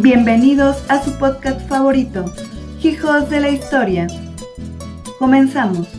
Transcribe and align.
Bienvenidos 0.00 0.76
a 0.88 1.02
su 1.02 1.18
podcast 1.18 1.60
favorito, 1.68 2.24
Hijos 2.84 3.28
de 3.30 3.40
la 3.40 3.48
Historia. 3.48 4.06
Comenzamos. 5.18 5.97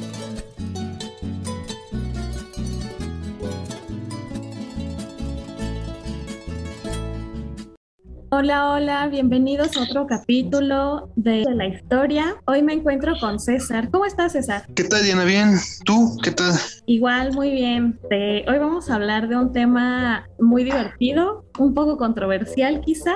Hola, 8.42 8.72
hola, 8.72 9.08
bienvenidos 9.08 9.76
a 9.76 9.84
otro 9.84 10.08
capítulo 10.08 11.12
de 11.18 11.44
la 11.56 11.68
historia. 11.68 12.38
Hoy 12.46 12.64
me 12.64 12.72
encuentro 12.72 13.14
con 13.20 13.38
César. 13.38 13.92
¿Cómo 13.92 14.06
estás, 14.06 14.32
César? 14.32 14.66
¿Qué 14.76 14.86
tal, 14.86 15.04
Diana? 15.04 15.26
Bien. 15.26 15.58
¿Tú? 15.84 16.18
¿Qué 16.24 16.32
tal? 16.32 16.54
Igual, 16.86 17.34
muy 17.34 17.52
bien. 17.52 18.00
hoy 18.10 18.58
vamos 18.58 18.90
a 18.90 18.96
hablar 18.96 19.28
de 19.28 19.36
un 19.36 19.52
tema 19.52 20.26
muy 20.40 20.64
divertido, 20.64 21.44
un 21.58 21.74
poco 21.74 21.98
controversial 21.98 22.80
quizá, 22.80 23.16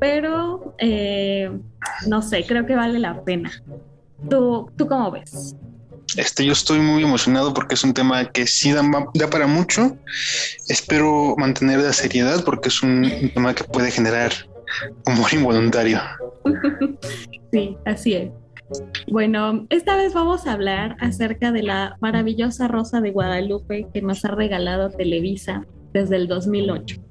pero 0.00 0.74
eh, 0.76 1.50
no 2.06 2.20
sé, 2.20 2.44
creo 2.46 2.66
que 2.66 2.76
vale 2.76 2.98
la 2.98 3.24
pena. 3.24 3.50
¿Tú, 4.28 4.70
¿Tú 4.76 4.86
cómo 4.86 5.10
ves? 5.12 5.56
Este, 6.16 6.44
yo 6.44 6.52
estoy 6.52 6.78
muy 6.78 7.02
emocionado 7.02 7.52
porque 7.52 7.74
es 7.74 7.84
un 7.84 7.92
tema 7.92 8.30
que 8.30 8.46
sí 8.46 8.72
da, 8.72 8.82
para 9.30 9.46
mucho. 9.46 9.96
Espero 10.68 11.34
mantener 11.36 11.80
la 11.80 11.92
seriedad 11.92 12.44
porque 12.44 12.68
es 12.68 12.82
un, 12.82 13.30
tema 13.34 13.54
que 13.54 13.64
puede 13.64 13.90
generar 13.90 14.32
humor 15.06 15.32
involuntario. 15.32 16.00
sí, 17.52 17.76
así 17.84 18.14
es. 18.14 18.30
Bueno, 19.08 19.66
esta 19.70 19.96
vez 19.96 20.12
vamos 20.12 20.46
a 20.46 20.52
hablar 20.52 20.96
acerca 21.00 21.52
de 21.52 21.62
la 21.62 21.96
maravillosa 22.00 22.66
Rosa 22.66 23.00
de 23.00 23.12
Guadalupe 23.12 23.86
que 23.92 24.02
nos 24.02 24.24
ha 24.24 24.28
regalado 24.28 24.90
Televisa 24.90 25.64
desde 25.92 26.16
el 26.16 26.26
2008. 26.26 27.05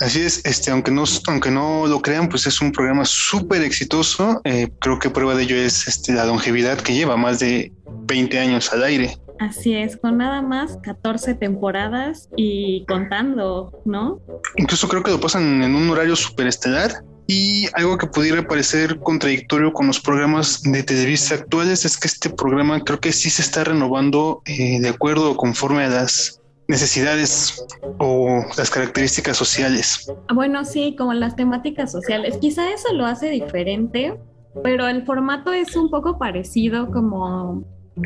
Así 0.00 0.22
es, 0.22 0.40
este, 0.46 0.70
aunque 0.70 0.90
no, 0.90 1.04
aunque 1.28 1.50
no 1.50 1.86
lo 1.86 2.00
crean, 2.00 2.28
pues 2.28 2.46
es 2.46 2.60
un 2.62 2.72
programa 2.72 3.04
súper 3.04 3.62
exitoso. 3.62 4.40
Eh, 4.44 4.70
creo 4.80 4.98
que 4.98 5.10
prueba 5.10 5.34
de 5.34 5.42
ello 5.42 5.56
es 5.56 5.86
este, 5.86 6.14
la 6.14 6.24
longevidad 6.24 6.78
que 6.78 6.94
lleva, 6.94 7.18
más 7.18 7.38
de 7.38 7.70
20 8.06 8.38
años 8.38 8.72
al 8.72 8.82
aire. 8.82 9.18
Así 9.38 9.74
es, 9.74 9.98
con 9.98 10.16
nada 10.16 10.40
más 10.40 10.78
14 10.82 11.34
temporadas 11.34 12.28
y 12.34 12.84
contando, 12.86 13.82
¿no? 13.84 14.20
Incluso 14.56 14.88
creo 14.88 15.02
que 15.02 15.10
lo 15.10 15.20
pasan 15.20 15.62
en 15.62 15.74
un 15.74 15.88
horario 15.90 16.16
súper 16.16 16.46
estelar. 16.46 17.04
Y 17.26 17.68
algo 17.74 17.96
que 17.96 18.06
pudiera 18.06 18.46
parecer 18.46 18.98
contradictorio 18.98 19.72
con 19.72 19.86
los 19.86 20.00
programas 20.00 20.62
de 20.62 20.82
televisión 20.82 21.40
actuales 21.40 21.84
es 21.84 21.96
que 21.96 22.08
este 22.08 22.28
programa 22.28 22.80
creo 22.80 23.00
que 23.00 23.12
sí 23.12 23.30
se 23.30 23.42
está 23.42 23.64
renovando 23.64 24.42
eh, 24.46 24.80
de 24.80 24.88
acuerdo 24.88 25.30
o 25.30 25.36
conforme 25.36 25.84
a 25.84 25.88
las 25.88 26.39
necesidades 26.70 27.66
o 27.98 28.42
las 28.56 28.70
características 28.70 29.36
sociales. 29.36 30.10
Bueno, 30.32 30.64
sí, 30.64 30.94
como 30.96 31.12
las 31.12 31.36
temáticas 31.36 31.92
sociales. 31.92 32.38
Quizá 32.40 32.70
eso 32.70 32.94
lo 32.94 33.04
hace 33.04 33.28
diferente, 33.28 34.18
pero 34.62 34.88
el 34.88 35.04
formato 35.04 35.52
es 35.52 35.76
un 35.76 35.90
poco 35.90 36.18
parecido 36.18 36.90
como 36.90 37.64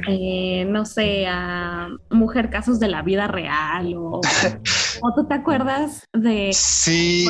eh, 0.09 0.67
no 0.69 0.85
sé, 0.85 1.27
a 1.27 1.89
Mujer 2.11 2.51
Casos 2.51 2.81
de 2.81 2.89
la 2.89 3.03
Vida 3.03 3.29
Real 3.29 3.95
o, 3.97 4.21
o 5.05 5.15
tú 5.15 5.27
te 5.27 5.35
acuerdas 5.35 6.09
de 6.15 6.51
sí. 6.55 7.27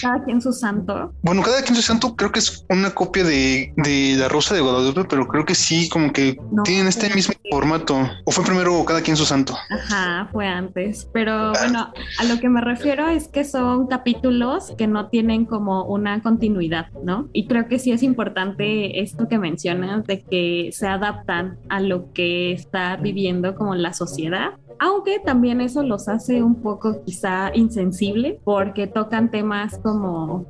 cada 0.00 0.22
quien 0.22 0.40
su 0.40 0.52
santo. 0.52 1.12
Bueno, 1.22 1.42
cada 1.42 1.60
quien 1.62 1.74
su 1.74 1.82
santo 1.82 2.14
creo 2.14 2.30
que 2.30 2.38
es 2.38 2.64
una 2.68 2.94
copia 2.94 3.24
de, 3.24 3.72
de 3.76 4.14
La 4.16 4.28
Rosa 4.28 4.54
de 4.54 4.60
Guadalupe, 4.60 5.04
pero 5.04 5.26
creo 5.26 5.44
que 5.44 5.56
sí, 5.56 5.88
como 5.88 6.12
que 6.12 6.38
tienen 6.64 6.86
este 6.86 7.12
mismo 7.12 7.34
formato. 7.50 7.98
¿O 8.24 8.30
fue 8.30 8.44
primero 8.44 8.84
cada 8.84 9.00
quien 9.00 9.16
su 9.16 9.24
santo? 9.24 9.56
Ajá, 9.70 10.28
fue 10.30 10.46
antes. 10.46 11.08
Pero 11.12 11.52
bueno, 11.52 11.92
a 12.18 12.24
lo 12.24 12.38
que 12.38 12.48
me 12.48 12.60
refiero 12.60 13.08
es 13.08 13.26
que 13.26 13.42
son 13.42 13.88
capítulos 13.88 14.72
que 14.78 14.86
no 14.86 15.08
tienen 15.08 15.46
como 15.46 15.84
una 15.86 16.22
continuidad, 16.22 16.92
¿no? 17.02 17.28
Y 17.32 17.48
creo 17.48 17.66
que 17.66 17.80
sí 17.80 17.90
es 17.90 18.04
importante 18.04 19.00
esto 19.00 19.26
que 19.26 19.38
mencionas 19.38 20.06
de 20.06 20.22
que 20.22 20.70
se 20.72 20.86
adaptan 20.86 21.58
a 21.68 21.80
lo 21.80 22.12
que 22.12 22.52
está 22.52 22.96
viviendo 22.96 23.56
como 23.56 23.74
la 23.74 23.92
sociedad 23.92 24.52
aunque 24.80 25.20
también 25.20 25.60
eso 25.60 25.82
los 25.82 26.08
hace 26.08 26.42
un 26.42 26.56
poco 26.56 27.04
quizá 27.04 27.52
insensible 27.54 28.40
porque 28.42 28.86
tocan 28.86 29.30
temas 29.30 29.78
como 29.78 30.46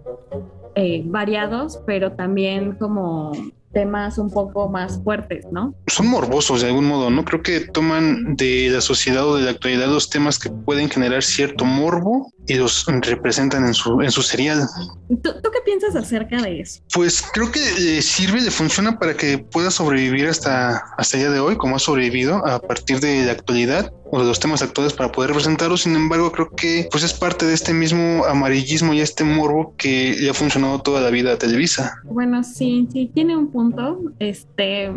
eh, 0.77 1.03
variados, 1.05 1.81
pero 1.85 2.13
también 2.13 2.77
como 2.77 3.33
temas 3.73 4.19
un 4.19 4.31
poco 4.31 4.69
más 4.69 5.01
fuertes, 5.03 5.47
¿no? 5.51 5.75
Son 5.87 6.07
morbosos 6.07 6.63
de 6.63 6.69
algún 6.69 6.87
modo, 6.87 7.11
¿no? 7.11 7.25
Creo 7.25 7.43
que 7.43 7.61
toman 7.61 8.37
de 8.37 8.69
la 8.71 8.81
sociedad 8.81 9.27
o 9.27 9.37
de 9.37 9.45
la 9.45 9.53
actualidad 9.53 9.89
los 9.89 10.11
temas 10.11 10.39
que 10.39 10.51
pueden 10.51 10.89
generar 10.89 11.23
cierto 11.23 11.65
morbo 11.65 12.33
y 12.47 12.55
los 12.55 12.87
representan 12.87 13.65
en 13.67 13.75
su, 13.75 14.01
en 14.01 14.11
su 14.11 14.23
serial. 14.23 14.67
¿Tú, 15.09 15.33
qué 15.43 15.61
piensas 15.65 15.95
acerca 15.95 16.43
de 16.43 16.61
eso? 16.61 16.81
Pues 16.93 17.23
creo 17.33 17.51
que 17.51 17.61
le 17.61 18.03
sirve, 18.03 18.41
le 18.41 18.51
funciona 18.51 18.99
para 18.99 19.17
que 19.17 19.39
pueda 19.39 19.71
sobrevivir 19.71 20.27
hasta, 20.27 20.79
hasta 20.97 21.17
el 21.17 21.25
día 21.25 21.33
de 21.33 21.41
hoy, 21.41 21.57
como 21.57 21.77
ha 21.77 21.79
sobrevivido 21.79 22.45
a 22.47 22.61
partir 22.61 23.01
de 23.01 23.25
la 23.25 23.33
actualidad 23.33 23.93
o 24.11 24.21
de 24.21 24.27
los 24.27 24.41
temas 24.41 24.63
actuales 24.63 24.93
para 24.93 25.13
poder 25.13 25.31
representarlo. 25.31 25.77
Sin 25.77 25.95
embargo, 25.95 26.33
creo 26.33 26.51
que 26.51 26.89
pues 26.91 27.05
es 27.05 27.15
parte 27.15 27.47
de 27.47 27.55
este 27.55 27.73
mismo 27.73 28.25
amarillismo 28.25 28.93
y 28.93 29.01
este 29.01 29.25
morbo 29.25 29.75
que 29.77 30.17
le 30.19 30.31
ha 30.31 30.35
funcionado 30.35 30.81
toda 30.81 31.01
la 31.01 31.11
vida 31.11 31.33
a 31.33 31.39
Televisa. 31.39 32.01
Bueno, 32.05 32.43
sí, 32.43 32.89
sí, 32.93 33.11
tiene 33.15 33.37
un 33.37 33.51
punto. 33.51 34.01
Este, 34.19 34.93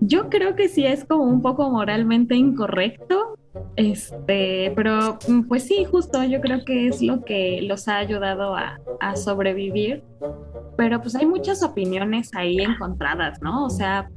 yo 0.00 0.28
creo 0.28 0.56
que 0.56 0.68
sí 0.68 0.86
es 0.86 1.04
como 1.04 1.24
un 1.24 1.42
poco 1.42 1.68
moralmente 1.70 2.34
incorrecto. 2.34 3.36
Este, 3.76 4.72
pero 4.76 5.18
pues 5.48 5.64
sí, 5.64 5.84
justo 5.84 6.22
yo 6.24 6.40
creo 6.40 6.64
que 6.64 6.86
es 6.86 7.02
lo 7.02 7.24
que 7.24 7.60
los 7.62 7.88
ha 7.88 7.98
ayudado 7.98 8.56
a, 8.56 8.78
a 9.00 9.16
sobrevivir. 9.16 10.02
Pero 10.76 11.02
pues 11.02 11.14
hay 11.14 11.26
muchas 11.26 11.62
opiniones 11.62 12.30
ahí 12.34 12.58
encontradas, 12.58 13.42
¿no? 13.42 13.66
O 13.66 13.70
sea, 13.70 14.08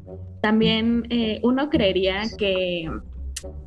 también 0.41 1.07
eh, 1.09 1.39
uno 1.43 1.69
creería 1.69 2.21
que 2.37 2.89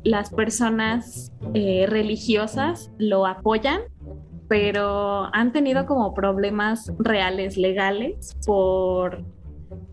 las 0.03 0.29
personas 0.29 1.31
eh, 1.53 1.85
religiosas 1.87 2.91
lo 2.97 3.25
apoyan, 3.25 3.81
pero 4.47 5.29
han 5.33 5.51
tenido 5.51 5.85
como 5.85 6.13
problemas 6.13 6.93
reales, 6.99 7.57
legales, 7.57 8.35
por 8.45 9.23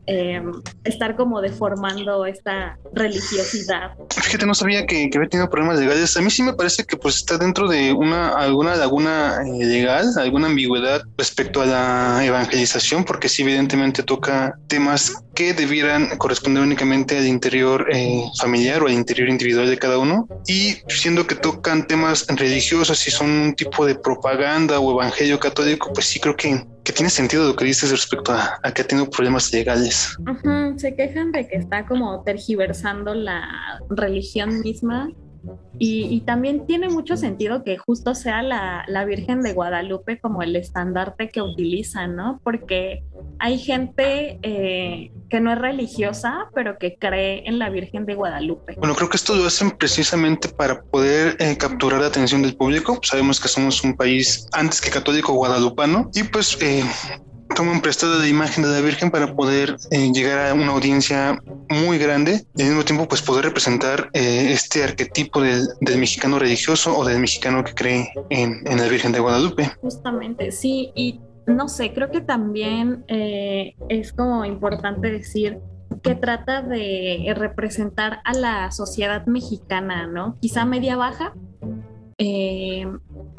Em, 0.06 0.52
estar 0.84 1.16
como 1.16 1.40
deformando 1.40 2.26
esta 2.26 2.78
religiosidad. 2.92 3.92
Fíjate, 4.10 4.44
no 4.44 4.54
sabía 4.54 4.84
que, 4.84 5.10
había 5.14 5.28
tenido 5.30 5.48
problemas 5.48 5.80
legales. 5.80 6.14
A 6.18 6.20
mí 6.20 6.30
sí 6.30 6.42
me 6.42 6.52
parece 6.52 6.84
que 6.84 6.98
pues 6.98 7.16
está 7.16 7.38
dentro 7.38 7.68
de 7.68 7.92
una 7.94 8.28
alguna 8.28 8.76
laguna 8.76 9.38
eh, 9.46 9.64
legal, 9.64 10.06
alguna 10.18 10.48
ambigüedad 10.48 11.00
respecto 11.16 11.62
a 11.62 11.66
la 11.66 12.22
evangelización, 12.22 13.04
porque 13.04 13.30
sí 13.30 13.42
evidentemente 13.42 14.02
toca 14.02 14.58
temas 14.66 15.24
que 15.34 15.54
debieran 15.54 16.18
corresponder 16.18 16.62
únicamente 16.62 17.16
al 17.16 17.26
interior 17.26 17.86
eh, 17.90 18.24
familiar 18.38 18.82
o 18.82 18.86
al 18.88 18.92
interior 18.92 19.30
individual 19.30 19.70
de 19.70 19.78
cada 19.78 19.96
uno. 19.96 20.28
Y 20.46 20.76
siendo 20.88 21.26
que 21.26 21.34
tocan 21.34 21.86
temas 21.86 22.26
religiosos 22.28 23.08
y 23.08 23.10
son 23.10 23.30
un 23.30 23.54
tipo 23.54 23.86
de 23.86 23.94
propaganda 23.94 24.78
o 24.80 24.92
evangelio 24.92 25.40
católico, 25.40 25.90
pues 25.94 26.06
sí 26.06 26.20
creo 26.20 26.36
que 26.36 26.66
que 26.84 26.92
tiene 26.92 27.10
sentido 27.10 27.48
lo 27.48 27.56
que 27.56 27.64
dices 27.64 27.90
respecto 27.90 28.32
a, 28.32 28.60
que 28.72 28.82
ha 28.82 28.86
tenido 28.86 29.08
problemas 29.08 29.52
legales. 29.52 30.16
Se 30.76 30.94
quejan 30.94 31.32
de 31.32 31.48
que 31.48 31.56
está 31.56 31.86
como 31.86 32.22
tergiversando 32.22 33.14
la 33.14 33.80
religión 33.88 34.60
misma 34.60 35.08
y, 35.78 36.20
también 36.20 36.66
tiene 36.66 36.88
mucho 36.88 37.16
sentido 37.16 37.64
que 37.64 37.76
justo 37.76 38.14
sea 38.14 38.42
la, 38.42 39.04
Virgen 39.04 39.42
de 39.42 39.52
Guadalupe 39.52 40.18
como 40.18 40.42
el 40.42 40.56
estandarte 40.56 41.30
que 41.30 41.42
utilizan, 41.42 42.16
¿no? 42.16 42.40
Porque 42.44 43.02
hay 43.38 43.58
gente 43.58 44.38
eh, 44.42 45.10
que 45.28 45.40
no 45.40 45.52
es 45.52 45.58
religiosa, 45.58 46.48
pero 46.54 46.78
que 46.78 46.96
cree 46.96 47.42
en 47.46 47.58
la 47.58 47.70
Virgen 47.70 48.06
de 48.06 48.14
Guadalupe. 48.14 48.74
Bueno, 48.78 48.94
creo 48.94 49.08
que 49.08 49.16
esto 49.16 49.34
lo 49.34 49.46
hacen 49.46 49.70
precisamente 49.72 50.48
para 50.48 50.82
poder 50.82 51.36
eh, 51.38 51.56
capturar 51.56 52.00
la 52.00 52.08
atención 52.08 52.42
del 52.42 52.56
público. 52.56 52.98
Sabemos 53.02 53.40
que 53.40 53.48
somos 53.48 53.82
un 53.84 53.96
país 53.96 54.46
antes 54.52 54.80
que 54.80 54.90
católico 54.90 55.32
guadalupano 55.32 56.10
y 56.14 56.22
pues 56.24 56.56
eh, 56.60 56.84
toman 57.54 57.80
prestada 57.80 58.18
la 58.18 58.28
imagen 58.28 58.64
de 58.64 58.70
la 58.70 58.80
Virgen 58.80 59.10
para 59.10 59.34
poder 59.34 59.76
eh, 59.90 60.10
llegar 60.12 60.50
a 60.50 60.54
una 60.54 60.72
audiencia 60.72 61.38
muy 61.68 61.98
grande 61.98 62.44
y 62.56 62.62
al 62.62 62.68
mismo 62.68 62.84
tiempo 62.84 63.08
pues 63.08 63.22
poder 63.22 63.44
representar 63.44 64.10
eh, 64.12 64.50
este 64.52 64.82
arquetipo 64.82 65.40
del, 65.40 65.68
mexicano 65.98 66.38
religioso 66.38 66.96
o 66.96 67.04
del 67.04 67.20
mexicano 67.20 67.62
que 67.64 67.74
cree 67.74 68.12
en, 68.30 68.64
la 68.64 68.88
Virgen 68.88 69.12
de 69.12 69.20
Guadalupe. 69.20 69.70
Justamente, 69.80 70.50
sí, 70.50 70.90
y 70.94 71.20
no 71.46 71.68
sé, 71.68 71.92
creo 71.92 72.10
que 72.10 72.20
también 72.20 73.04
eh, 73.08 73.74
es 73.88 74.12
como 74.12 74.44
importante 74.44 75.10
decir 75.10 75.58
que 76.02 76.14
trata 76.14 76.62
de 76.62 77.32
representar 77.36 78.20
a 78.24 78.32
la 78.34 78.70
sociedad 78.70 79.26
mexicana, 79.26 80.06
¿no? 80.06 80.36
Quizá 80.40 80.64
media 80.64 80.96
baja, 80.96 81.34
eh, 82.18 82.86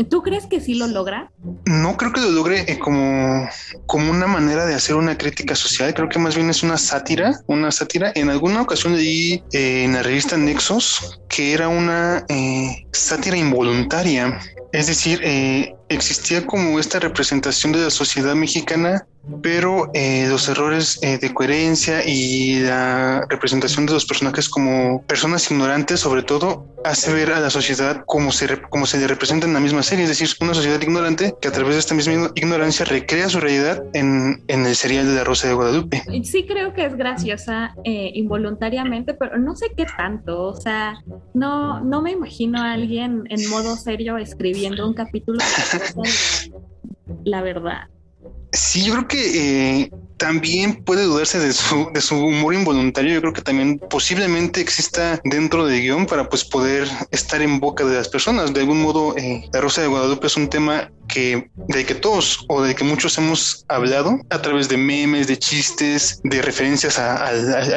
¿Tú 0.10 0.22
crees 0.22 0.46
que 0.48 0.60
sí 0.60 0.76
lo 0.76 0.88
logra? 0.88 1.32
No 1.66 1.96
creo 1.96 2.12
que 2.12 2.20
lo 2.20 2.30
logre 2.32 2.66
eh, 2.68 2.78
como, 2.78 3.48
como 3.86 4.12
una 4.12 4.28
manera 4.28 4.66
de 4.66 4.76
hacer 4.76 4.96
una 4.96 5.18
crítica 5.18 5.56
social. 5.56 5.94
Creo 5.94 6.10
que 6.10 6.20
más 6.20 6.36
bien 6.36 6.50
es 6.50 6.64
una 6.64 6.78
sátira, 6.78 7.40
una 7.48 7.72
sátira. 7.72 8.12
En 8.16 8.30
alguna 8.30 8.62
ocasión 8.62 8.96
leí 8.96 9.44
eh, 9.54 9.84
en 9.86 9.94
la 9.94 10.04
revista 10.04 10.38
Nexos 10.38 11.22
que 11.30 11.54
era 11.54 11.70
una 11.70 12.26
sátira 12.92 13.38
involuntaria. 13.38 14.40
Es 14.74 14.88
decir, 14.88 15.22
existía 15.90 16.46
como 16.46 16.80
esta 16.80 17.00
representación 17.00 17.72
de 17.72 17.80
la 17.80 17.90
sociedad 17.90 18.36
mexicana 18.36 19.08
pero 19.42 19.90
eh, 19.94 20.28
los 20.30 20.48
errores 20.50 21.00
eh, 21.02 21.18
de 21.18 21.34
coherencia 21.34 22.06
y 22.06 22.60
la 22.60 23.26
representación 23.30 23.86
de 23.86 23.94
los 23.94 24.06
personajes 24.06 24.50
como 24.50 25.04
personas 25.04 25.50
ignorantes, 25.50 26.00
sobre 26.00 26.24
todo, 26.24 26.68
hace 26.84 27.12
ver 27.14 27.32
a 27.32 27.40
la 27.40 27.50
sociedad 27.50 28.04
como 28.06 28.32
se, 28.32 28.62
como 28.70 28.86
se 28.86 29.00
le 29.00 29.08
representa 29.08 29.48
en 29.48 29.54
la 29.54 29.60
misma 29.60 29.82
serie, 29.82 30.04
es 30.04 30.10
decir, 30.10 30.30
una 30.42 30.54
sociedad 30.54 30.80
ignorante 30.82 31.34
que 31.42 31.48
a 31.48 31.52
través 31.52 31.74
de 31.74 31.80
esta 31.80 31.96
misma 31.96 32.32
ignorancia 32.36 32.86
recrea 32.86 33.28
su 33.30 33.40
realidad 33.40 33.84
en, 33.94 34.44
en 34.48 34.66
el 34.66 34.76
serial 34.76 35.08
de 35.08 35.16
la 35.16 35.24
Rosa 35.24 35.48
de 35.48 35.56
Guadalupe. 35.56 36.04
Sí 36.24 36.46
creo 36.46 36.74
que 36.74 36.86
es 36.86 36.96
graciosa 36.96 37.74
eh, 37.84 38.12
involuntariamente, 38.14 39.16
pero 39.16 39.40
no 39.40 39.56
sé 39.56 39.72
qué 39.76 39.86
tanto, 39.98 40.44
o 40.44 40.56
sea, 40.56 40.96
no, 41.34 41.80
no 41.82 42.02
me 42.02 42.12
imagino 42.12 42.62
a 42.62 42.74
alguien 42.74 43.24
en 43.30 43.50
modo 43.50 43.76
serio 43.76 44.18
escribiendo 44.18 44.88
un 44.88 44.94
capítulo 44.94 45.40
la 47.26 47.42
verdad. 47.42 47.88
Sí, 48.56 48.86
yo 48.86 48.94
creo 48.94 49.08
que 49.08 49.82
eh, 49.82 49.92
también 50.18 50.84
puede 50.84 51.04
dudarse 51.04 51.40
de 51.40 51.52
su, 51.52 51.90
de 51.94 52.02
su 52.02 52.16
humor 52.16 52.54
involuntario. 52.54 53.14
Yo 53.14 53.22
creo 53.22 53.34
que 53.34 53.42
también 53.42 53.80
posiblemente 53.80 54.62
exista 54.62 55.20
dentro 55.26 55.66
del 55.66 55.82
guion 55.82 56.06
para 56.06 56.30
pues 56.30 56.46
poder 56.46 56.88
estar 57.12 57.42
en 57.42 57.60
boca 57.60 57.84
de 57.84 57.96
las 57.96 58.08
personas. 58.08 58.54
De 58.54 58.62
algún 58.62 58.82
modo, 58.82 59.16
eh, 59.18 59.44
la 59.52 59.62
Rosa 59.62 59.82
de 59.82 59.88
Guadalupe 59.88 60.28
es 60.28 60.38
un 60.38 60.50
tema 60.50 60.90
que 61.08 61.50
de 61.68 61.86
que 61.86 61.96
todos 61.96 62.46
o 62.48 62.62
de 62.62 62.74
que 62.74 62.84
muchos 62.84 63.18
hemos 63.18 63.66
hablado 63.68 64.20
a 64.30 64.42
través 64.42 64.70
de 64.70 64.78
memes, 64.78 65.28
de 65.28 65.38
chistes, 65.38 66.20
de 66.24 66.42
referencias 66.42 66.98
a, 66.98 67.32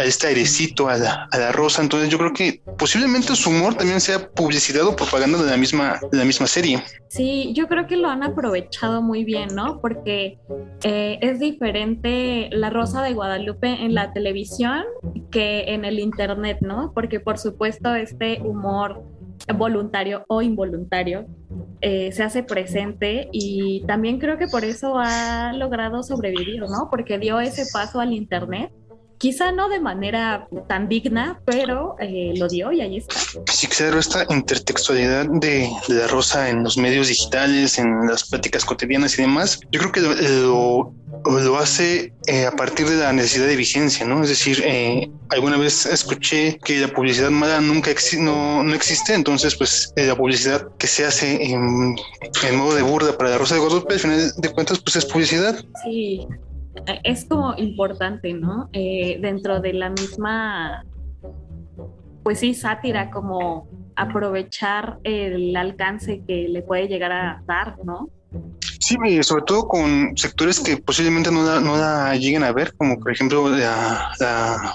este 0.05 0.29
airecito, 0.29 0.89
a 0.89 0.97
la, 0.97 1.29
a 1.31 1.39
la, 1.39 1.53
rosa. 1.53 1.83
Entonces 1.83 2.09
yo 2.09 2.19
creo 2.19 2.33
que 2.33 2.63
posiblemente 2.79 3.35
su 3.37 3.51
humor 3.51 3.75
también 3.75 4.01
sea 4.01 4.31
publicidad 4.31 4.87
o 4.87 4.97
propaganda 4.97 5.43
de 5.43 5.51
la 5.51 5.57
misma, 5.57 6.01
de 6.11 6.19
la 6.19 6.25
misma 6.25 6.47
serie. 6.47 6.83
Sí, 7.09 7.53
yo 7.55 7.69
creo 7.69 7.87
que 7.87 7.97
lo 7.97 8.09
han 8.09 8.23
aprovechado 8.23 9.03
muy 9.03 9.25
bien, 9.25 9.55
¿no? 9.55 9.81
Porque 9.81 10.39
eh, 10.83 11.19
es 11.23 11.41
diferente 11.41 12.49
la 12.53 12.71
rosa 12.71 13.03
de 13.03 13.15
Guadalupe 13.15 13.69
en 13.69 13.95
la 13.95 14.13
televisión 14.13 14.85
que 15.31 15.75
en 15.75 15.85
el 15.85 15.99
internet, 15.99 16.59
¿no? 16.61 16.93
Porque 16.95 17.21
por 17.21 17.39
supuesto 17.39 17.95
este 17.95 18.41
humor 18.43 19.03
voluntario 19.57 20.25
o 20.29 20.43
involuntario 20.43 21.27
eh, 21.81 22.13
se 22.13 22.23
hace 22.23 22.43
presente 22.43 23.29
y 23.33 23.85
también 23.87 24.19
creo 24.19 24.37
que 24.37 24.47
por 24.47 24.65
eso 24.65 24.99
ha 24.99 25.53
logrado 25.53 26.03
sobrevivir, 26.03 26.61
¿no? 26.63 26.89
Porque 26.91 27.19
dio 27.19 27.41
ese 27.41 27.65
paso 27.73 28.01
al 28.01 28.13
Internet. 28.13 28.73
Quizá 29.19 29.53
no 29.53 29.69
de 29.69 29.81
manera 29.81 30.49
tan 30.69 30.89
digna, 30.89 31.41
pero 31.45 31.97
eh, 31.99 32.33
lo 32.37 32.49
dio 32.49 32.73
y 32.73 32.81
ahí 32.81 32.99
está. 32.99 33.17
Sí, 33.53 33.67
claro, 33.67 33.99
esta 33.99 34.25
intertextualidad 34.31 35.27
de, 35.27 35.71
la 35.89 36.07
Rosa 36.07 36.49
en 36.49 36.63
los 36.63 36.77
medios 36.79 37.09
digitales, 37.09 37.79
en 37.79 38.07
las 38.07 38.29
pláticas 38.29 38.65
cotidianas 38.65 39.19
y 39.19 39.23
demás, 39.23 39.61
yo 39.71 39.81
creo 39.81 39.93
que 39.93 40.01
lo, 40.01 40.93
lo 41.25 41.59
hace 41.59 42.13
eh, 42.27 42.47
a 42.47 42.53
partir 42.53 42.89
de 42.89 42.97
la 42.97 43.13
necesidad 43.13 43.47
de 43.47 43.57
vigencia, 43.57 44.07
¿no? 44.07 44.23
Es 44.23 44.29
decir, 44.29 44.63
eh, 44.65 45.11
alguna 45.31 45.57
vez 45.57 45.87
escuché 45.87 46.59
que 46.65 46.79
la 46.79 46.89
publicidad 46.89 47.31
mala 47.31 47.61
nunca 47.61 47.91
no, 48.19 48.63
no, 48.63 48.75
existe, 48.75 49.15
entonces 49.15 49.55
pues 49.57 49.93
eh, 49.97 50.07
la 50.07 50.17
publicidad 50.17 50.69
que 50.79 50.87
se 50.87 51.07
hace 51.07 51.43
en, 51.43 51.97
modo 52.57 52.75
de 52.75 52.83
burda 52.83 53.17
para 53.17 53.31
la 53.31 53.39
Rosa 53.39 53.55
de 53.55 53.61
Guadalupe, 53.61 53.95
al 53.95 54.01
final 54.01 54.33
de 54.37 54.49
cuentas 54.51 54.79
pues 54.81 54.97
es 54.97 55.07
publicidad. 55.07 55.65
Sí, 55.85 56.27
es 57.05 57.25
como 57.25 57.55
importante, 57.57 58.33
¿no? 58.33 58.69
dentro 58.73 59.61
de 59.61 59.73
la 59.73 59.91
misma, 59.91 60.85
pues 62.23 62.41
sí, 62.41 62.55
sátira, 62.55 63.11
como 63.11 63.69
aprovechar 63.97 64.99
el 65.03 65.55
alcance 65.57 66.23
que 66.27 66.49
le 66.49 66.63
puede 66.63 66.89
llegar 66.89 67.13
a 67.13 67.43
dar, 67.47 67.77
¿no? 67.85 68.09
Sí, 68.81 68.97
sobre 69.23 69.43
todo 69.43 69.67
con 69.67 70.17
sectores 70.17 70.61
que 70.61 70.77
posiblemente 70.77 71.31
no 71.31 71.43
la, 71.43 71.61
no 71.61 72.15
lleguen 72.15 72.45
a 72.45 72.53
ver, 72.53 72.75
como 72.77 72.99
por 72.99 73.13
ejemplo 73.13 73.49
la, 73.51 74.15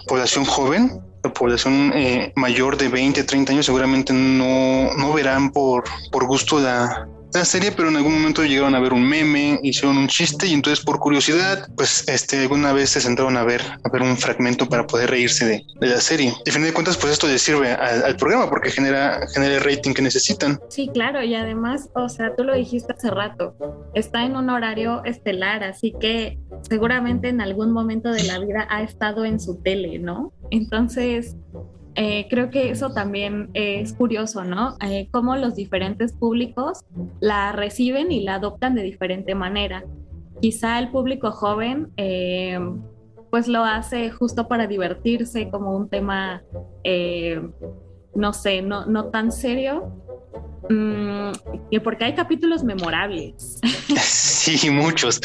población 0.07 0.43
joven, 0.45 0.91
la 1.23 1.31
población 1.31 1.91
eh, 1.95 2.33
mayor 2.35 2.77
de 2.77 2.89
20, 2.89 3.23
30 3.23 3.53
años 3.53 3.65
seguramente 3.65 4.13
no, 4.13 4.93
no 4.97 5.13
verán 5.13 5.51
por, 5.51 5.83
por 6.11 6.27
gusto 6.27 6.59
la, 6.59 7.07
la 7.33 7.45
serie, 7.45 7.71
pero 7.71 7.89
en 7.89 7.95
algún 7.95 8.13
momento 8.13 8.43
llegaron 8.43 8.75
a 8.75 8.79
ver 8.79 8.93
un 8.93 9.07
meme, 9.07 9.59
hicieron 9.63 9.97
un 9.97 10.07
chiste 10.07 10.47
y 10.47 10.53
entonces 10.53 10.83
por 10.83 10.99
curiosidad, 10.99 11.67
pues 11.75 12.07
este, 12.07 12.39
alguna 12.41 12.73
vez 12.73 12.91
se 12.91 13.01
sentaron 13.01 13.37
a 13.37 13.43
ver, 13.43 13.61
a 13.83 13.89
ver 13.89 14.01
un 14.01 14.17
fragmento 14.17 14.67
para 14.67 14.85
poder 14.85 15.09
reírse 15.09 15.45
de, 15.45 15.63
la 15.79 15.99
serie. 15.99 16.33
Y 16.45 16.49
a 16.49 16.53
fin 16.53 16.63
de 16.63 16.73
cuentas, 16.73 16.97
pues 16.97 17.13
esto 17.13 17.27
les 17.27 17.41
sirve 17.41 17.71
al, 17.71 18.15
programa 18.15 18.49
porque 18.49 18.69
genera, 18.69 19.21
genera 19.33 19.55
el 19.55 19.63
rating 19.63 19.93
que 19.93 20.01
necesitan. 20.01 20.59
Sí, 20.69 20.89
claro, 20.93 21.23
y 21.23 21.35
además, 21.35 21.89
o 21.95 22.07
sea, 22.09 22.35
tú 22.35 22.43
lo 22.43 22.55
dijiste 22.55 22.93
hace 22.93 23.09
rato, 23.09 23.55
está 23.93 24.23
en 24.23 24.35
un 24.35 24.49
horario 24.49 25.03
estelar, 25.03 25.63
así 25.63 25.93
que 25.99 26.39
seguramente 26.69 27.29
en 27.29 27.41
algún 27.41 27.71
momento 27.71 28.11
de 28.11 28.23
la 28.23 28.39
vida 28.39 28.67
ha 28.69 28.83
estado 28.83 29.25
en 29.25 29.39
su 29.39 29.61
tele, 29.61 29.99
¿no? 29.99 30.31
Entonces, 30.51 31.35
eh, 31.95 32.27
creo 32.29 32.49
que 32.49 32.71
eso 32.71 32.91
también 32.91 33.49
es 33.53 33.93
curioso, 33.93 34.43
¿no? 34.43 34.75
Eh, 34.81 35.07
cómo 35.11 35.35
los 35.35 35.55
diferentes 35.55 36.13
públicos 36.13 36.79
la 37.19 37.51
reciben 37.51 38.11
y 38.11 38.21
la 38.21 38.35
adoptan 38.35 38.73
de 38.75 38.83
diferente 38.83 39.35
manera. 39.35 39.83
Quizá 40.41 40.79
el 40.79 40.89
público 40.89 41.31
joven, 41.31 41.91
eh, 41.97 42.59
pues 43.29 43.47
lo 43.47 43.63
hace 43.63 44.09
justo 44.09 44.47
para 44.47 44.67
divertirse, 44.67 45.49
como 45.49 45.75
un 45.75 45.87
tema, 45.89 46.43
no 48.15 48.33
sé, 48.33 48.61
no, 48.61 48.85
no 48.85 49.05
tan 49.05 49.31
serio, 49.31 49.91
mm, 50.69 51.31
porque 51.83 52.05
hay 52.05 52.13
capítulos 52.13 52.63
memorables. 52.63 53.59
Sí, 54.43 54.69
muchos. 54.69 55.21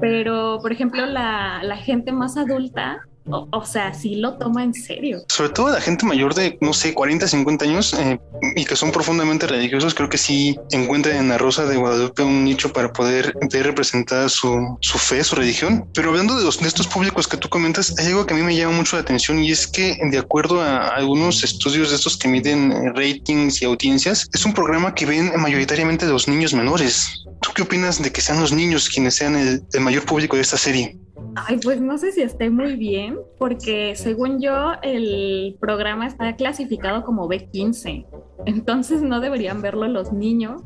Pero, 0.00 0.58
por 0.60 0.72
ejemplo, 0.72 1.06
la, 1.06 1.60
la 1.62 1.76
gente 1.76 2.10
más 2.10 2.36
adulta 2.36 3.06
o, 3.30 3.64
sea, 3.64 3.94
sí 3.94 4.16
lo 4.16 4.34
toma 4.34 4.62
en 4.62 4.74
serio. 4.74 5.22
Sobre 5.28 5.50
todo 5.50 5.70
la 5.70 5.80
gente 5.80 6.06
mayor 6.06 6.34
de, 6.34 6.58
no 6.60 6.72
sé, 6.72 6.94
40, 6.94 7.26
50 7.28 7.64
años 7.64 7.94
eh, 7.94 8.18
y 8.56 8.64
que 8.64 8.76
son 8.76 8.92
profundamente 8.92 9.46
religiosos, 9.46 9.94
creo 9.94 10.08
que 10.08 10.18
sí 10.18 10.58
encuentran 10.70 11.16
en 11.16 11.28
la 11.28 11.38
Rosa 11.38 11.66
de 11.66 11.76
Guadalupe 11.76 12.22
un 12.22 12.44
nicho 12.44 12.72
para 12.72 12.92
poder 12.92 13.34
ver 13.52 13.66
representada 13.66 14.28
su, 14.28 14.78
fe, 14.80 15.22
su 15.24 15.36
religión. 15.36 15.86
Pero 15.94 16.10
hablando 16.10 16.36
de, 16.36 16.44
los, 16.44 16.60
de 16.60 16.68
estos 16.68 16.86
públicos 16.86 17.28
que 17.28 17.36
tú 17.36 17.48
comentas, 17.48 17.94
hay 17.98 18.06
algo 18.06 18.26
que 18.26 18.34
a 18.34 18.36
mí 18.36 18.42
me 18.42 18.56
llama 18.56 18.76
mucho 18.76 18.96
la 18.96 19.02
atención 19.02 19.42
y 19.42 19.50
es 19.50 19.66
que 19.66 19.98
de 20.10 20.18
acuerdo 20.18 20.60
a 20.60 20.88
algunos 20.88 21.44
estudios 21.44 21.90
de 21.90 21.96
estos 21.96 22.16
que 22.16 22.28
miden 22.28 22.94
ratings 22.94 23.62
y 23.62 23.64
audiencias, 23.64 24.28
es 24.32 24.44
un 24.44 24.52
programa 24.52 24.94
que 24.94 25.06
ven 25.06 25.32
mayoritariamente 25.36 26.06
los 26.06 26.28
niños 26.28 26.54
menores. 26.54 27.24
¿Tú 27.40 27.50
qué 27.54 27.62
opinas 27.62 28.02
de 28.02 28.12
que 28.12 28.20
sean 28.20 28.40
los 28.40 28.52
niños 28.52 28.88
quienes 28.88 29.14
sean 29.14 29.36
el 29.36 29.80
mayor 29.80 30.04
público 30.04 30.36
de 30.36 30.42
esta 30.42 30.56
serie? 30.56 30.96
Ay, 31.34 31.58
pues 31.62 31.80
no 31.80 31.96
sé 31.98 32.12
si 32.12 32.22
esté 32.22 32.50
muy 32.50 32.76
bien, 32.76 33.18
porque 33.38 33.94
según 33.96 34.40
yo 34.40 34.72
el 34.82 35.56
programa 35.60 36.06
está 36.06 36.34
clasificado 36.36 37.04
como 37.04 37.28
B15, 37.28 38.06
entonces 38.46 39.02
no 39.02 39.20
deberían 39.20 39.62
verlo 39.62 39.86
los 39.88 40.12
niños, 40.12 40.62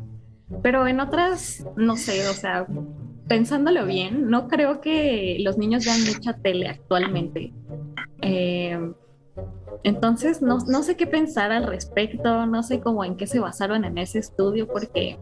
pero 0.63 0.87
en 0.87 1.01
otras, 1.01 1.67
no 1.77 1.97
sé, 1.97 2.29
o 2.29 2.33
sea, 2.33 2.67
pensándolo 3.29 3.87
bien, 3.87 4.31
no 4.31 4.49
creo 4.49 4.81
que 4.81 5.39
los 5.41 5.59
niños 5.59 5.85
vean 5.85 6.01
mucha 6.05 6.35
tele 6.35 6.69
actualmente. 6.69 7.53
Eh, 8.23 8.93
entonces, 9.83 10.41
no, 10.41 10.59
no 10.67 10.83
sé 10.83 10.97
qué 10.97 11.07
pensar 11.07 11.53
al 11.53 11.67
respecto, 11.67 12.47
no 12.47 12.63
sé 12.63 12.81
cómo 12.81 13.05
en 13.05 13.17
qué 13.17 13.27
se 13.27 13.39
basaron 13.39 13.85
en 13.85 13.99
ese 13.99 14.19
estudio, 14.19 14.67
porque, 14.67 15.19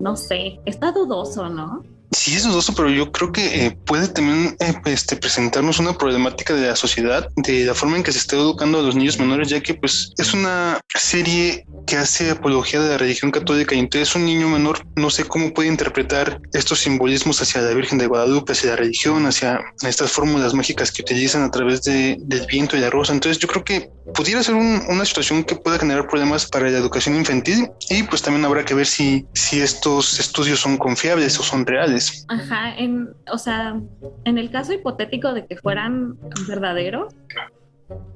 no 0.00 0.16
sé, 0.16 0.60
está 0.64 0.90
dudoso, 0.90 1.48
¿no? 1.48 1.84
Sí, 2.12 2.34
es 2.34 2.44
dudoso, 2.44 2.74
pero 2.74 2.88
yo 2.88 3.10
creo 3.10 3.32
que 3.32 3.66
eh, 3.66 3.78
puede 3.84 4.08
también 4.08 4.56
eh, 4.60 4.74
este, 4.84 5.16
presentarnos 5.16 5.78
una 5.78 5.98
problemática 5.98 6.54
de 6.54 6.68
la 6.68 6.76
sociedad, 6.76 7.28
de 7.36 7.64
la 7.64 7.74
forma 7.74 7.96
en 7.96 8.02
que 8.02 8.12
se 8.12 8.18
está 8.18 8.36
educando 8.36 8.78
a 8.78 8.82
los 8.82 8.94
niños 8.94 9.18
menores, 9.18 9.48
ya 9.48 9.60
que 9.60 9.74
pues 9.74 10.12
es 10.16 10.32
una 10.32 10.80
serie 10.94 11.66
que 11.86 11.96
hace 11.96 12.30
apología 12.30 12.80
de 12.80 12.90
la 12.90 12.98
religión 12.98 13.30
católica 13.30 13.74
y 13.74 13.78
entonces 13.78 14.14
un 14.16 14.24
niño 14.24 14.48
menor 14.48 14.84
no 14.96 15.08
sé 15.10 15.24
cómo 15.24 15.54
puede 15.54 15.68
interpretar 15.68 16.40
estos 16.52 16.80
simbolismos 16.80 17.40
hacia 17.40 17.62
la 17.62 17.72
Virgen 17.72 17.98
de 17.98 18.06
Guadalupe, 18.06 18.52
hacia 18.52 18.70
la 18.70 18.76
religión, 18.76 19.26
hacia 19.26 19.60
estas 19.82 20.10
fórmulas 20.12 20.54
mágicas 20.54 20.90
que 20.90 21.02
utilizan 21.02 21.42
a 21.42 21.50
través 21.50 21.82
de, 21.82 22.16
del 22.20 22.46
viento 22.46 22.76
y 22.76 22.80
la 22.80 22.90
rosa. 22.90 23.12
Entonces 23.12 23.38
yo 23.38 23.48
creo 23.48 23.64
que 23.64 23.90
pudiera 24.14 24.42
ser 24.42 24.54
una 24.54 25.04
situación 25.04 25.44
que 25.44 25.56
pueda 25.56 25.78
generar 25.78 26.08
problemas 26.08 26.46
para 26.46 26.70
la 26.70 26.78
educación 26.78 27.16
infantil 27.16 27.68
y 27.88 28.02
pues 28.02 28.22
también 28.22 28.44
habrá 28.44 28.64
que 28.64 28.74
ver 28.74 28.86
si, 28.86 29.26
si 29.34 29.60
estos 29.60 30.18
estudios 30.18 30.60
son 30.60 30.76
confiables 30.76 31.38
o 31.38 31.42
son 31.42 31.66
reales. 31.66 32.24
Ajá, 32.28 32.76
en, 32.76 33.08
o 33.32 33.38
sea, 33.38 33.80
en 34.24 34.38
el 34.38 34.50
caso 34.50 34.72
hipotético 34.72 35.32
de 35.32 35.46
que 35.46 35.56
fueran 35.56 36.16
verdaderos, 36.48 37.14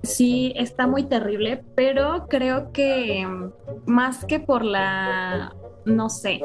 sí 0.02 0.52
está 0.56 0.86
muy 0.86 1.04
terrible, 1.04 1.64
pero 1.74 2.26
creo 2.28 2.72
que 2.72 3.26
más 3.86 4.24
que 4.24 4.40
por 4.40 4.64
la, 4.64 5.54
no 5.84 6.08
sé, 6.08 6.40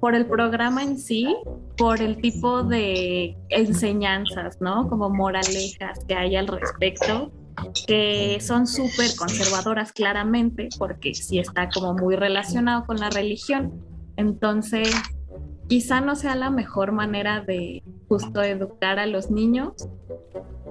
por 0.00 0.14
el 0.14 0.26
programa 0.26 0.82
en 0.82 0.98
sí, 0.98 1.36
por 1.76 2.00
el 2.00 2.20
tipo 2.20 2.62
de 2.62 3.36
enseñanzas, 3.48 4.60
¿no? 4.60 4.88
Como 4.88 5.10
moralejas 5.10 6.04
que 6.06 6.14
hay 6.14 6.36
al 6.36 6.48
respecto, 6.48 7.30
que 7.86 8.38
son 8.40 8.66
súper 8.66 9.14
conservadoras 9.16 9.92
claramente, 9.92 10.68
porque 10.78 11.14
sí 11.14 11.38
está 11.38 11.68
como 11.68 11.94
muy 11.94 12.16
relacionado 12.16 12.84
con 12.86 12.98
la 12.98 13.10
religión. 13.10 13.72
Entonces, 14.16 14.90
quizá 15.68 16.00
no 16.00 16.16
sea 16.16 16.34
la 16.34 16.50
mejor 16.50 16.92
manera 16.92 17.40
de 17.40 17.82
justo 18.08 18.42
educar 18.42 18.98
a 18.98 19.06
los 19.06 19.30
niños, 19.30 19.88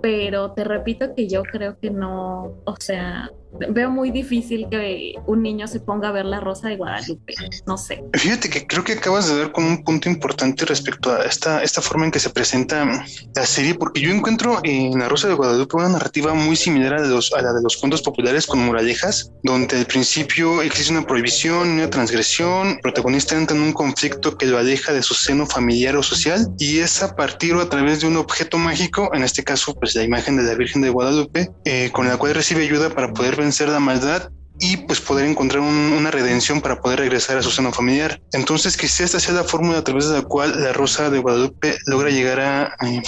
pero 0.01 0.51
te 0.53 0.63
repito 0.63 1.13
que 1.15 1.27
yo 1.27 1.43
creo 1.43 1.77
que 1.79 1.91
no, 1.91 2.61
o 2.65 2.75
sea, 2.79 3.29
veo 3.69 3.89
muy 3.89 4.11
difícil 4.11 4.67
que 4.69 5.15
un 5.25 5.41
niño 5.41 5.67
se 5.67 5.79
ponga 5.79 6.09
a 6.09 6.11
ver 6.11 6.25
la 6.25 6.39
Rosa 6.39 6.69
de 6.69 6.77
Guadalupe. 6.77 7.33
No 7.65 7.77
sé. 7.77 8.03
Fíjate 8.13 8.49
que 8.49 8.65
creo 8.65 8.83
que 8.83 8.93
acabas 8.93 9.29
de 9.29 9.39
dar 9.39 9.51
como 9.51 9.67
un 9.67 9.83
punto 9.83 10.09
importante 10.09 10.65
respecto 10.65 11.11
a 11.11 11.25
esta, 11.25 11.63
esta 11.63 11.81
forma 11.81 12.05
en 12.05 12.11
que 12.11 12.19
se 12.19 12.29
presenta 12.29 13.05
la 13.35 13.45
serie, 13.45 13.75
porque 13.75 14.01
yo 14.01 14.11
encuentro 14.11 14.59
en 14.63 14.97
la 14.99 15.09
Rosa 15.09 15.27
de 15.27 15.33
Guadalupe 15.33 15.77
una 15.77 15.89
narrativa 15.89 16.33
muy 16.33 16.55
similar 16.55 16.95
a, 16.95 17.05
los, 17.05 17.33
a 17.33 17.41
la 17.41 17.53
de 17.53 17.61
los 17.61 17.77
cuentos 17.77 18.01
populares 18.01 18.45
con 18.45 18.65
moralejas, 18.65 19.31
donde 19.43 19.77
al 19.77 19.85
principio 19.85 20.61
existe 20.61 20.91
una 20.91 21.05
prohibición, 21.05 21.69
una 21.69 21.89
transgresión, 21.89 22.69
el 22.69 22.79
protagonista 22.79 23.35
entra 23.35 23.55
en 23.55 23.63
un 23.63 23.73
conflicto 23.73 24.37
que 24.37 24.45
lo 24.45 24.57
aleja 24.57 24.93
de 24.93 25.01
su 25.01 25.13
seno 25.13 25.45
familiar 25.45 25.95
o 25.95 26.03
social 26.03 26.47
y 26.57 26.79
es 26.79 27.01
a 27.01 27.15
partir 27.15 27.53
o 27.55 27.61
a 27.61 27.69
través 27.69 28.01
de 28.01 28.07
un 28.07 28.17
objeto 28.17 28.57
mágico, 28.57 29.09
en 29.13 29.23
este 29.23 29.43
caso 29.43 29.73
pues 29.75 29.95
la 29.95 30.03
imagen 30.03 30.37
de 30.37 30.43
la 30.43 30.55
Virgen 30.55 30.81
de 30.81 30.89
Guadalupe, 30.89 31.49
eh, 31.65 31.89
con 31.91 32.07
la 32.07 32.17
cual 32.17 32.35
recibe 32.35 32.63
ayuda 32.63 32.89
para 32.89 33.13
poder 33.13 33.35
vencer 33.35 33.50
la 33.59 33.79
maldad 33.79 34.31
y 34.61 34.77
pues 34.77 35.01
poder 35.01 35.25
encontrar 35.25 35.61
una 35.61 36.11
redención 36.11 36.61
para 36.61 36.79
poder 36.79 36.99
regresar 36.99 37.37
a 37.37 37.41
su 37.41 37.49
seno 37.49 37.71
familiar. 37.73 38.21
Entonces 38.31 38.77
quizás 38.77 39.01
esta 39.01 39.19
sea 39.19 39.33
la 39.33 39.43
fórmula 39.43 39.79
a 39.79 39.83
través 39.83 40.07
de 40.07 40.13
la 40.13 40.21
cual 40.21 40.61
la 40.61 40.71
Rosa 40.71 41.09
de 41.09 41.17
Guadalupe 41.17 41.77
logra 41.87 42.11
llegar 42.11 42.39
a 42.39 42.75
eh, 42.85 43.01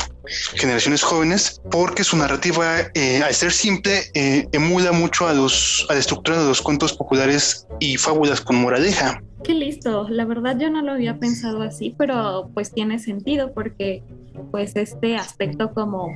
generaciones 0.56 1.04
jóvenes 1.04 1.62
porque 1.70 2.04
su 2.04 2.18
narrativa 2.18 2.78
eh, 2.96 3.22
al 3.22 3.34
ser 3.36 3.52
simple 3.52 4.02
eh, 4.16 4.48
emula 4.52 4.92
mucho 4.94 5.28
a 5.28 5.34
los 5.34 5.86
a 5.90 5.94
la 5.94 6.00
estructura 6.00 6.42
de 6.42 6.48
los 6.48 6.62
cuentos 6.62 6.94
populares 6.94 7.68
y 7.80 7.98
fábulas 7.98 8.42
con 8.42 8.56
moraleja. 8.56 9.22
Qué 9.44 9.54
listo, 9.54 10.08
la 10.10 10.26
verdad 10.26 10.58
yo 10.58 10.72
no 10.72 10.82
lo 10.82 10.94
había 10.94 11.20
pensado 11.20 11.62
así, 11.62 11.94
pero 11.98 12.50
pues 12.56 12.72
tiene 12.72 12.98
sentido 12.98 13.54
porque 13.54 14.02
pues 14.52 14.76
este 14.76 15.18
aspecto 15.18 15.72
como 15.74 16.14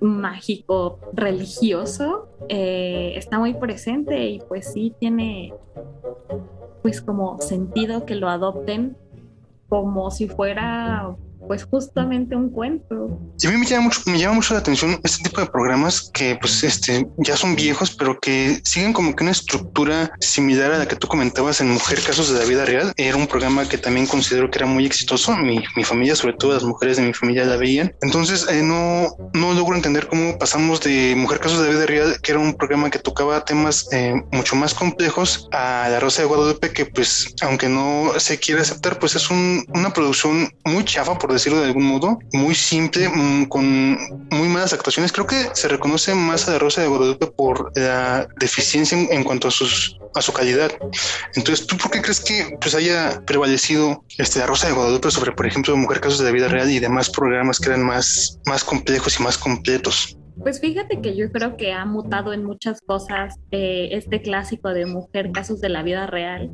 mágico 0.00 0.98
religioso 1.12 2.28
eh, 2.48 3.14
está 3.16 3.38
muy 3.38 3.54
presente 3.54 4.28
y 4.28 4.40
pues 4.40 4.72
sí 4.72 4.94
tiene 4.98 5.54
pues 6.82 7.00
como 7.00 7.40
sentido 7.40 8.04
que 8.04 8.14
lo 8.14 8.28
adopten 8.28 8.96
como 9.68 10.10
si 10.10 10.28
fuera 10.28 11.16
pues 11.46 11.64
justamente 11.64 12.34
un 12.36 12.50
cuento. 12.50 13.18
Y 13.38 13.46
a 13.46 13.50
mí 13.50 13.56
me 13.56 13.66
llama 13.66 13.84
mucho, 13.84 14.00
me 14.06 14.18
llama 14.18 14.34
mucho 14.36 14.54
la 14.54 14.60
atención 14.60 14.98
este 15.02 15.24
tipo 15.24 15.40
de 15.40 15.46
programas 15.46 16.10
que 16.12 16.36
pues 16.40 16.62
este 16.64 17.06
ya 17.18 17.36
son 17.36 17.54
viejos, 17.56 17.94
pero 17.94 18.18
que 18.18 18.60
siguen 18.64 18.92
como 18.92 19.14
que 19.14 19.24
una 19.24 19.32
estructura 19.32 20.12
similar 20.20 20.72
a 20.72 20.78
la 20.78 20.86
que 20.86 20.96
tú 20.96 21.06
comentabas 21.06 21.60
en 21.60 21.70
Mujer 21.70 22.00
Casos 22.02 22.32
de 22.32 22.38
la 22.38 22.44
Vida 22.44 22.64
Real. 22.64 22.92
Era 22.96 23.16
un 23.16 23.26
programa 23.26 23.68
que 23.68 23.78
también 23.78 24.06
considero 24.06 24.50
que 24.50 24.58
era 24.58 24.66
muy 24.66 24.86
exitoso. 24.86 25.36
Mi, 25.36 25.62
mi 25.76 25.84
familia, 25.84 26.16
sobre 26.16 26.34
todo 26.34 26.54
las 26.54 26.64
mujeres 26.64 26.96
de 26.96 27.02
mi 27.04 27.12
familia 27.12 27.44
la 27.44 27.56
veían. 27.56 27.94
Entonces 28.02 28.46
eh, 28.48 28.62
no, 28.62 29.16
no 29.34 29.52
logro 29.52 29.76
entender 29.76 30.06
cómo 30.08 30.38
pasamos 30.38 30.80
de 30.80 31.14
Mujer 31.16 31.40
Casos 31.40 31.60
de 31.60 31.66
la 31.66 31.74
Vida 31.74 31.86
Real, 31.86 32.20
que 32.22 32.32
era 32.32 32.40
un 32.40 32.54
programa 32.54 32.90
que 32.90 32.98
tocaba 32.98 33.44
temas 33.44 33.88
eh, 33.92 34.14
mucho 34.32 34.56
más 34.56 34.74
complejos, 34.74 35.48
a 35.52 35.88
La 35.90 36.00
Rosa 36.00 36.22
de 36.22 36.28
Guadalupe, 36.28 36.72
que 36.72 36.86
pues 36.86 37.34
aunque 37.42 37.68
no 37.68 38.12
se 38.18 38.38
quiere 38.38 38.60
aceptar, 38.60 38.98
pues 38.98 39.14
es 39.14 39.30
un, 39.30 39.64
una 39.74 39.92
producción 39.92 40.50
muy 40.64 40.84
chafa 40.84 41.18
por 41.18 41.32
decirlo 41.36 41.60
de 41.60 41.66
algún 41.66 41.84
modo, 41.84 42.18
muy 42.32 42.54
simple, 42.54 43.08
mm, 43.08 43.46
con 43.46 43.98
muy 44.30 44.48
malas 44.48 44.72
actuaciones. 44.72 45.12
Creo 45.12 45.26
que 45.26 45.50
se 45.54 45.68
reconoce 45.68 46.14
más 46.14 46.48
a 46.48 46.52
la 46.52 46.58
Rosa 46.58 46.82
de 46.82 46.88
Guadalupe 46.88 47.26
por 47.26 47.72
la 47.76 48.26
deficiencia 48.38 48.98
en, 48.98 49.24
cuanto 49.24 49.48
a 49.48 49.50
sus 49.50 49.98
a 50.14 50.22
su 50.22 50.32
calidad. 50.32 50.70
Entonces, 51.34 51.66
¿tú 51.66 51.76
por 51.76 51.90
qué 51.90 52.00
crees 52.00 52.20
que 52.20 52.56
pues 52.60 52.74
haya 52.74 53.22
prevalecido 53.26 54.02
este 54.16 54.38
la 54.38 54.46
Rosa 54.46 54.68
de 54.68 54.72
Guadalupe 54.72 55.10
sobre, 55.10 55.32
por 55.32 55.46
ejemplo, 55.46 55.76
Mujer 55.76 56.00
Casos 56.00 56.18
de 56.18 56.24
la 56.24 56.30
Vida 56.30 56.48
Real 56.48 56.70
y 56.70 56.78
demás 56.78 57.10
programas 57.10 57.60
que 57.60 57.68
eran 57.68 57.82
más, 57.82 58.38
más 58.46 58.64
complejos 58.64 59.20
y 59.20 59.22
más 59.22 59.36
completos? 59.36 60.16
Pues 60.38 60.60
fíjate 60.60 61.00
que 61.00 61.16
yo 61.16 61.30
creo 61.32 61.56
que 61.56 61.72
ha 61.72 61.84
mutado 61.84 62.32
en 62.32 62.44
muchas 62.44 62.80
cosas 62.80 63.38
eh, 63.50 63.88
este 63.92 64.20
clásico 64.20 64.70
de 64.70 64.86
Mujer 64.86 65.32
Casos 65.32 65.60
de 65.60 65.68
la 65.68 65.82
Vida 65.82 66.06
Real. 66.06 66.50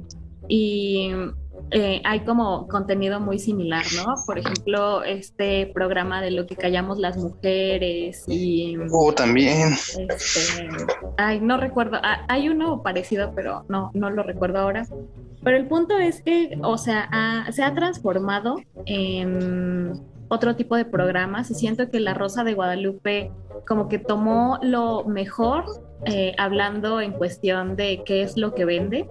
Y 0.49 1.11
eh, 1.71 2.03
hay 2.05 2.21
como 2.21 2.67
contenido 2.69 3.21
muy 3.21 3.39
similar, 3.39 3.85
¿no? 3.97 4.15
Por 4.27 4.39
ejemplo, 4.39 5.05
este 5.05 5.71
programa 5.73 6.21
de 6.21 6.31
lo 6.31 6.47
que 6.47 6.57
callamos 6.57 6.99
las 6.99 7.17
mujeres 7.17 8.25
y... 8.29 8.77
Oh, 8.91 9.13
también. 9.13 9.73
Este, 9.73 10.69
ay, 11.17 11.41
no 11.41 11.57
recuerdo, 11.57 11.99
ah, 12.03 12.25
hay 12.29 12.49
uno 12.49 12.83
parecido, 12.83 13.33
pero 13.35 13.65
no, 13.69 13.91
no 13.95 14.11
lo 14.11 14.23
recuerdo 14.23 14.59
ahora. 14.59 14.87
Pero 15.43 15.57
el 15.57 15.67
punto 15.67 15.99
es 15.99 16.23
que, 16.23 16.59
o 16.63 16.79
sea, 16.79 17.47
se 17.51 17.65
ha 17.65 17.75
transformado 17.75 18.57
en 18.87 20.01
otro 20.29 20.57
tipo 20.57 20.77
de 20.77 20.85
programas 20.85 21.51
y 21.51 21.55
siento 21.55 21.91
que 21.91 22.01
La 22.01 22.15
Rosa 22.15 22.45
de 22.45 22.55
Guadalupe 22.55 23.31
como 23.67 23.89
que 23.89 23.99
tomó 23.99 24.59
lo 24.63 25.05
mejor 25.05 25.65
eh, 26.07 26.35
hablando 26.39 27.01
en 27.01 27.13
cuestión 27.13 27.77
de 27.77 28.03
qué 28.05 28.23
es 28.23 28.37
lo 28.37 28.55
que 28.55 28.65
vende 28.65 29.09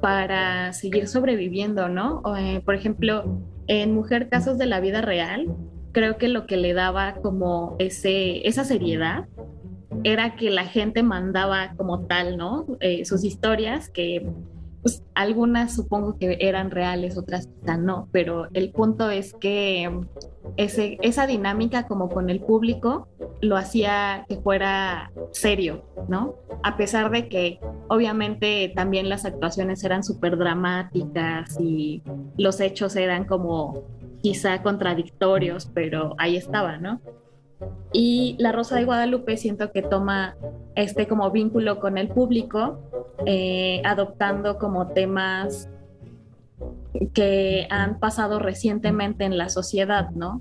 para 0.00 0.72
seguir 0.72 1.08
sobreviviendo, 1.08 1.88
¿no? 1.88 2.22
Eh, 2.36 2.60
por 2.64 2.74
ejemplo, 2.74 3.40
en 3.66 3.94
Mujer 3.94 4.28
Casos 4.28 4.58
de 4.58 4.66
la 4.66 4.80
Vida 4.80 5.00
Real, 5.00 5.46
creo 5.92 6.16
que 6.16 6.28
lo 6.28 6.46
que 6.46 6.56
le 6.56 6.74
daba 6.74 7.14
como 7.16 7.76
ese, 7.78 8.46
esa 8.46 8.64
seriedad 8.64 9.26
era 10.04 10.36
que 10.36 10.50
la 10.50 10.64
gente 10.64 11.02
mandaba 11.02 11.74
como 11.76 12.06
tal, 12.06 12.36
¿no? 12.36 12.66
Eh, 12.80 13.04
sus 13.04 13.24
historias, 13.24 13.88
que 13.88 14.26
pues, 14.82 15.02
algunas 15.14 15.74
supongo 15.74 16.18
que 16.18 16.38
eran 16.40 16.70
reales, 16.70 17.16
otras 17.16 17.48
quizá 17.64 17.84
no, 17.84 18.08
pero 18.10 18.48
el 18.52 18.70
punto 18.72 19.10
es 19.10 19.32
que 19.34 19.90
ese, 20.56 20.98
esa 21.02 21.26
dinámica 21.26 21.86
como 21.86 22.08
con 22.08 22.30
el 22.30 22.40
público 22.40 23.06
lo 23.40 23.56
hacía 23.56 24.26
que 24.28 24.36
fuera 24.36 25.12
serio, 25.30 25.84
¿no? 26.08 26.34
A 26.64 26.76
pesar 26.76 27.10
de 27.10 27.28
que 27.28 27.60
obviamente 27.88 28.72
también 28.74 29.08
las 29.08 29.24
actuaciones 29.24 29.84
eran 29.84 30.02
súper 30.02 30.36
dramáticas 30.36 31.58
y 31.60 32.02
los 32.36 32.60
hechos 32.60 32.96
eran 32.96 33.24
como 33.24 33.84
quizá 34.20 34.62
contradictorios, 34.62 35.70
pero 35.72 36.14
ahí 36.18 36.36
estaba, 36.36 36.78
¿no? 36.78 37.00
Y 37.92 38.36
La 38.38 38.52
Rosa 38.52 38.76
de 38.76 38.84
Guadalupe 38.84 39.36
siento 39.36 39.70
que 39.72 39.82
toma 39.82 40.36
este 40.74 41.06
como 41.06 41.30
vínculo 41.30 41.78
con 41.78 41.98
el 41.98 42.08
público, 42.08 42.80
eh, 43.26 43.82
adoptando 43.84 44.58
como 44.58 44.88
temas 44.88 45.68
que 47.14 47.66
han 47.70 47.98
pasado 47.98 48.38
recientemente 48.38 49.24
en 49.24 49.36
la 49.36 49.48
sociedad, 49.48 50.10
¿no? 50.10 50.40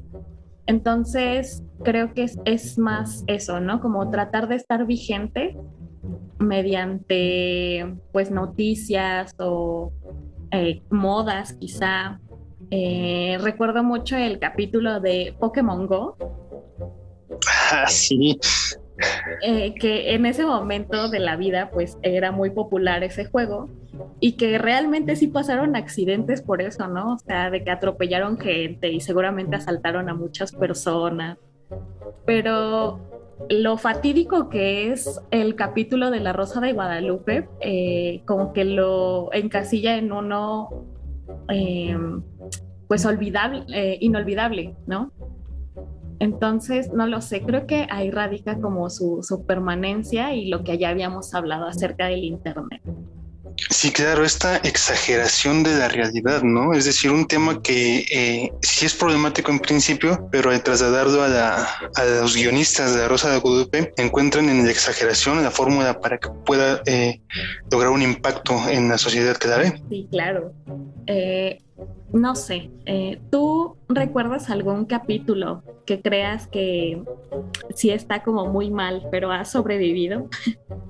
Entonces, 0.67 1.63
creo 1.83 2.13
que 2.13 2.29
es, 2.45 2.77
más 2.77 3.23
eso, 3.27 3.59
¿no? 3.59 3.81
Como 3.81 4.09
tratar 4.09 4.47
de 4.47 4.55
estar 4.55 4.85
vigente 4.85 5.57
mediante, 6.39 7.95
pues, 8.11 8.31
noticias 8.31 9.33
o 9.37 9.91
eh, 10.51 10.81
modas, 10.89 11.53
quizá. 11.53 12.19
Eh, 12.69 13.37
recuerdo 13.41 13.83
mucho 13.83 14.15
el 14.15 14.39
capítulo 14.39 14.99
de 15.01 15.35
Pokémon 15.39 15.87
Go. 15.87 16.15
Ah, 17.71 17.85
sí. 17.88 18.39
Eh, 19.41 19.73
que 19.75 20.13
en 20.13 20.25
ese 20.25 20.45
momento 20.45 21.09
de 21.09 21.19
la 21.19 21.35
vida, 21.35 21.71
pues, 21.71 21.97
era 22.03 22.31
muy 22.31 22.51
popular 22.51 23.03
ese 23.03 23.25
juego 23.25 23.69
y 24.19 24.33
que 24.33 24.57
realmente 24.57 25.15
sí 25.15 25.27
pasaron 25.27 25.75
accidentes 25.75 26.41
por 26.41 26.61
eso, 26.61 26.88
¿no? 26.88 27.15
O 27.15 27.19
sea, 27.19 27.50
de 27.50 27.63
que 27.63 27.71
atropellaron 27.71 28.38
gente 28.38 28.91
y 28.91 29.00
seguramente 29.00 29.55
asaltaron 29.55 30.09
a 30.09 30.13
muchas 30.13 30.51
personas. 30.51 31.38
Pero 32.25 33.00
lo 33.50 33.77
fatídico 33.77 34.50
que 34.50 34.91
es 34.91 35.21
el 35.31 35.55
capítulo 35.55 36.11
de 36.11 36.19
La 36.19 36.33
Rosa 36.33 36.59
de 36.61 36.73
Guadalupe, 36.73 37.47
eh, 37.59 38.21
como 38.25 38.53
que 38.53 38.65
lo 38.65 39.33
encasilla 39.33 39.97
en 39.97 40.11
uno, 40.11 40.69
eh, 41.50 41.97
pues 42.88 43.05
olvidable, 43.05 43.65
eh, 43.73 43.97
inolvidable, 44.01 44.75
¿no? 44.85 45.11
Entonces, 46.21 46.91
no 46.93 47.07
lo 47.07 47.19
sé, 47.19 47.41
creo 47.41 47.65
que 47.65 47.87
ahí 47.89 48.11
radica 48.11 48.59
como 48.59 48.91
su, 48.91 49.23
su 49.23 49.43
permanencia 49.43 50.35
y 50.35 50.49
lo 50.49 50.63
que 50.63 50.77
ya 50.77 50.89
habíamos 50.89 51.33
hablado 51.33 51.65
acerca 51.65 52.05
del 52.05 52.23
Internet. 52.23 52.79
Sí, 53.71 53.91
claro, 53.91 54.23
esta 54.23 54.57
exageración 54.57 55.63
de 55.63 55.75
la 55.75 55.87
realidad, 55.87 56.43
¿no? 56.43 56.73
Es 56.73 56.85
decir, 56.85 57.09
un 57.09 57.25
tema 57.25 57.61
que 57.63 58.05
eh, 58.11 58.51
sí 58.61 58.85
es 58.85 58.93
problemático 58.93 59.51
en 59.51 59.59
principio, 59.59 60.29
pero 60.31 60.51
al 60.51 60.61
trasladarlo 60.61 61.23
a, 61.23 61.27
la, 61.27 61.67
a 61.95 62.05
los 62.21 62.35
guionistas 62.35 62.93
de 62.93 63.01
la 63.01 63.07
Rosa 63.07 63.31
de 63.31 63.39
Guadalupe, 63.39 63.91
encuentran 63.97 64.47
en 64.47 64.63
la 64.63 64.71
exageración 64.71 65.41
la 65.41 65.49
fórmula 65.49 65.99
para 65.99 66.19
que 66.19 66.29
pueda 66.45 66.81
eh, 66.85 67.19
lograr 67.71 67.91
un 67.91 68.03
impacto 68.03 68.69
en 68.69 68.89
la 68.89 68.99
sociedad 68.99 69.35
que 69.37 69.47
la 69.47 69.57
ve. 69.57 69.81
Sí, 69.89 70.07
claro. 70.11 70.53
Eh, 71.07 71.59
no 72.13 72.35
sé, 72.35 72.69
tú 73.29 73.77
recuerdas 73.88 74.50
algún 74.50 74.85
capítulo 74.85 75.63
que 75.85 76.01
creas 76.01 76.47
que 76.47 77.01
sí 77.75 77.89
está 77.89 78.23
como 78.23 78.45
muy 78.45 78.69
mal, 78.71 79.07
pero 79.11 79.31
ha 79.31 79.45
sobrevivido? 79.45 80.29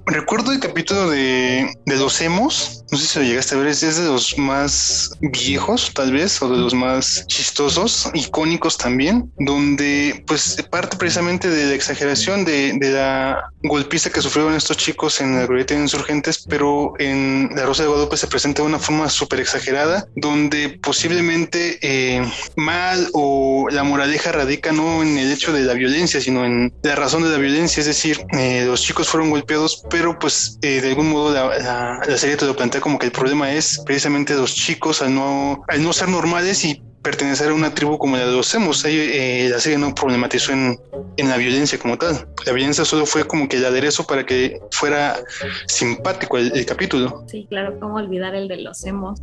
Recuerdo 0.06 0.52
el 0.52 0.60
capítulo 0.60 1.10
de, 1.10 1.72
de 1.86 1.96
los 1.98 2.20
emos, 2.22 2.84
no 2.92 2.98
sé 2.98 3.06
si 3.06 3.20
lo 3.20 3.26
llegaste 3.26 3.56
a 3.56 3.58
ver, 3.60 3.68
es 3.68 3.82
de 3.82 4.06
los 4.06 4.38
más 4.38 5.18
viejos 5.22 5.92
tal 5.94 6.12
vez, 6.12 6.42
o 6.42 6.50
de 6.50 6.58
los 6.58 6.74
más 6.74 7.26
chistosos, 7.28 8.12
icónicos 8.14 8.78
también, 8.78 9.32
donde 9.40 10.24
pues 10.28 10.62
parte 10.70 10.98
precisamente 10.98 11.50
de 11.50 11.66
la 11.66 11.74
exageración 11.74 12.46
de, 12.46 12.74
de 12.74 12.92
la 12.92 13.44
golpiza 13.64 14.10
que 14.10 14.22
sufrieron 14.22 14.54
estos 14.54 14.78
chicos 14.78 15.22
en 15.22 15.36
la 15.36 15.46
glorieta 15.46 15.76
de 15.76 15.82
insurgentes, 15.82 16.46
pero 16.48 16.94
en 17.00 17.50
La 17.56 17.66
Rosa 17.66 17.84
de 17.84 17.90
Guadalupe 17.90 18.18
se 18.18 18.28
presenta 18.28 18.62
de 18.62 18.68
una 18.68 18.80
forma 18.80 19.10
súper 19.10 19.40
exagerada, 19.40 20.06
donde 20.16 20.80
posiblemente 20.82 21.80
eh, 21.82 22.22
mal 22.56 23.08
o 23.14 23.68
la 23.72 23.84
moraleja 23.84 24.32
radica 24.32 24.72
no 24.72 25.02
en 25.04 25.18
el 25.18 25.32
hecho 25.32 25.54
de 25.54 25.64
la 25.64 25.74
violencia, 25.74 26.20
sino 26.20 26.46
en 26.46 26.74
la 26.84 26.96
razón 26.96 27.24
de 27.24 27.30
la 27.30 27.38
violencia, 27.38 27.82
es 27.82 27.88
decir, 27.88 28.20
eh, 28.34 28.66
los 28.66 28.82
chicos 28.82 29.08
fueron 29.08 29.30
golpeados, 29.30 29.84
pero 29.90 30.18
pues 30.20 30.58
eh, 30.62 30.82
de 30.82 30.90
algún 30.90 31.10
modo 31.10 31.34
la, 31.34 32.02
la, 32.06 32.18
serie 32.18 32.38
te 32.38 32.46
lo 32.46 32.56
plantea 32.56 32.82
como 32.82 33.00
que 33.00 33.08
el 33.08 33.12
problema 33.12 33.52
es 33.52 33.82
precisamente 33.86 34.36
los 34.36 34.54
chicos 34.56 35.02
al 35.02 35.14
no, 35.14 35.64
al 35.68 35.84
no 35.84 35.94
ser 35.94 36.10
normales 36.10 36.64
y 36.66 36.82
pertenecer 37.02 37.50
a 37.50 37.54
una 37.54 37.74
tribu 37.74 37.98
como 37.98 38.18
la 38.18 38.26
de 38.26 38.32
los 38.32 38.54
Hemos. 38.54 38.86
Eh, 38.86 39.48
la 39.50 39.60
serie 39.60 39.78
no 39.78 39.94
problematizó 39.94 40.52
en, 40.52 40.80
en, 41.18 41.30
la 41.30 41.38
violencia 41.38 41.80
como 41.80 41.98
tal. 41.98 42.28
La 42.46 42.54
violencia 42.54 42.86
solo 42.86 43.06
fue 43.06 43.26
como 43.26 43.48
que 43.48 43.58
el 43.58 43.66
aderezo 43.66 44.06
para 44.06 44.26
que 44.26 44.60
fuera 44.72 45.20
simpático 45.68 46.38
el, 46.38 46.52
el 46.56 46.66
capítulo. 46.66 47.26
Sí, 47.28 47.48
claro, 47.50 47.80
cómo 47.80 47.96
olvidar 47.96 48.36
el 48.36 48.48
de 48.48 48.58
los 48.58 48.86
Hemos. 48.86 49.20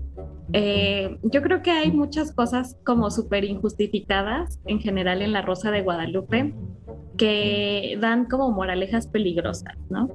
Eh, 0.52 1.18
yo 1.22 1.42
creo 1.42 1.62
que 1.62 1.70
hay 1.70 1.90
muchas 1.92 2.32
cosas 2.32 2.76
como 2.84 3.10
súper 3.10 3.44
injustificadas 3.44 4.60
en 4.66 4.80
general 4.80 5.22
en 5.22 5.32
La 5.32 5.42
Rosa 5.42 5.70
de 5.70 5.82
Guadalupe 5.82 6.54
que 7.16 7.98
dan 8.00 8.26
como 8.26 8.50
moralejas 8.50 9.06
peligrosas, 9.08 9.76
¿no? 9.90 10.08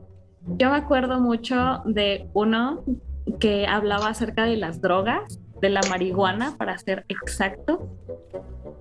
Yo 0.57 0.71
me 0.71 0.77
acuerdo 0.77 1.19
mucho 1.19 1.81
de 1.85 2.27
uno 2.33 2.83
que 3.39 3.67
hablaba 3.67 4.09
acerca 4.09 4.45
de 4.45 4.57
las 4.57 4.81
drogas 4.81 5.39
de 5.63 5.69
la 5.69 5.81
marihuana, 5.89 6.57
para 6.57 6.77
ser 6.77 7.05
exacto. 7.07 7.89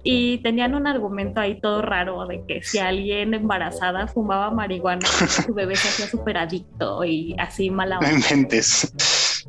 Y 0.02 0.38
tenían 0.38 0.74
un 0.74 0.88
argumento 0.88 1.38
ahí 1.38 1.60
todo 1.60 1.80
raro 1.80 2.26
de 2.26 2.44
que 2.44 2.62
si 2.64 2.80
alguien 2.80 3.34
embarazada 3.34 4.08
fumaba 4.08 4.50
marihuana, 4.50 5.06
su 5.46 5.54
bebé 5.54 5.76
se 5.76 5.88
hacía 5.88 6.06
súper 6.08 6.38
adicto 6.38 7.04
y 7.04 7.36
así 7.38 7.70
mala 7.70 8.00
No 8.00 8.10
inventes. 8.10 8.92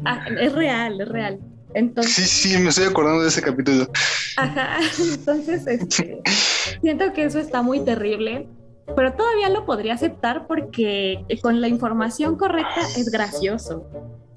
Ah, 0.05 0.25
es 0.39 0.53
real, 0.53 1.01
es 1.01 1.07
real. 1.07 1.39
Entonces, 1.74 2.30
sí, 2.30 2.50
sí, 2.50 2.58
me 2.60 2.70
estoy 2.70 2.86
acordando 2.86 3.22
de 3.22 3.30
ese 3.30 3.42
capítulo. 3.42 3.88
Ajá, 4.38 4.80
entonces 5.13 5.65
este, 5.68 6.22
siento 6.82 7.13
que 7.13 7.25
eso 7.25 7.39
está 7.39 7.62
muy 7.62 7.84
terrible, 7.84 8.48
pero 8.96 9.13
todavía 9.13 9.50
lo 9.50 9.65
podría 9.65 9.94
aceptar 9.94 10.48
porque 10.48 11.25
con 11.42 11.62
la 11.62 11.68
información 11.68 12.38
correcta 12.38 12.82
es 12.98 13.10
gracioso. 13.10 13.88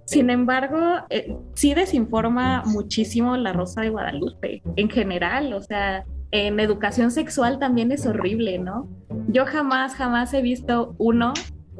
Sin 0.04 0.30
embargo, 0.30 0.78
eh, 1.10 1.36
sí 1.54 1.74
desinforma 1.74 2.62
muchísimo 2.64 3.36
la 3.36 3.52
Rosa 3.52 3.80
de 3.80 3.90
Guadalupe 3.90 4.62
en 4.76 4.88
general, 4.88 5.52
o 5.52 5.60
sea, 5.62 6.04
en 6.30 6.60
educación 6.60 7.10
sexual 7.10 7.58
también 7.58 7.90
es 7.90 8.06
horrible, 8.06 8.58
¿no? 8.58 8.88
Yo 9.28 9.46
jamás, 9.46 9.94
jamás 9.94 10.32
he 10.34 10.42
visto 10.42 10.94
uno 10.98 11.34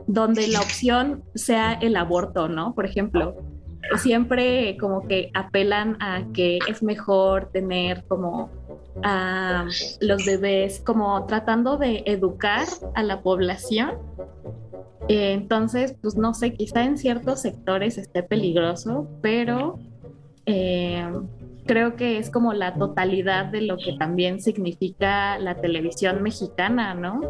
donde 0.06 0.48
la 0.48 0.60
opción 0.60 1.24
sea 1.34 1.72
el 1.74 1.96
aborto, 1.96 2.48
¿no? 2.48 2.74
Por 2.74 2.86
ejemplo, 2.86 3.36
siempre 3.96 4.76
como 4.78 5.06
que 5.06 5.30
apelan 5.34 5.96
a 6.00 6.22
que 6.32 6.58
es 6.68 6.82
mejor 6.82 7.50
tener 7.52 8.04
como 8.08 8.50
a 9.02 9.66
los 10.00 10.24
bebés, 10.24 10.80
como 10.80 11.26
tratando 11.26 11.76
de 11.76 12.02
educar 12.06 12.66
a 12.94 13.02
la 13.02 13.22
población 13.22 13.92
eh, 15.08 15.32
entonces, 15.32 15.94
pues 16.00 16.16
no 16.16 16.34
sé, 16.34 16.52
quizá 16.54 16.84
en 16.84 16.98
ciertos 16.98 17.40
sectores 17.42 17.96
esté 17.98 18.22
peligroso, 18.22 19.08
pero 19.22 19.78
eh, 20.46 21.08
creo 21.64 21.96
que 21.96 22.18
es 22.18 22.30
como 22.30 22.52
la 22.52 22.74
totalidad 22.74 23.46
de 23.46 23.62
lo 23.62 23.76
que 23.76 23.92
también 23.98 24.40
significa 24.40 25.38
la 25.38 25.54
televisión 25.56 26.22
mexicana, 26.22 26.94
¿no? 26.94 27.20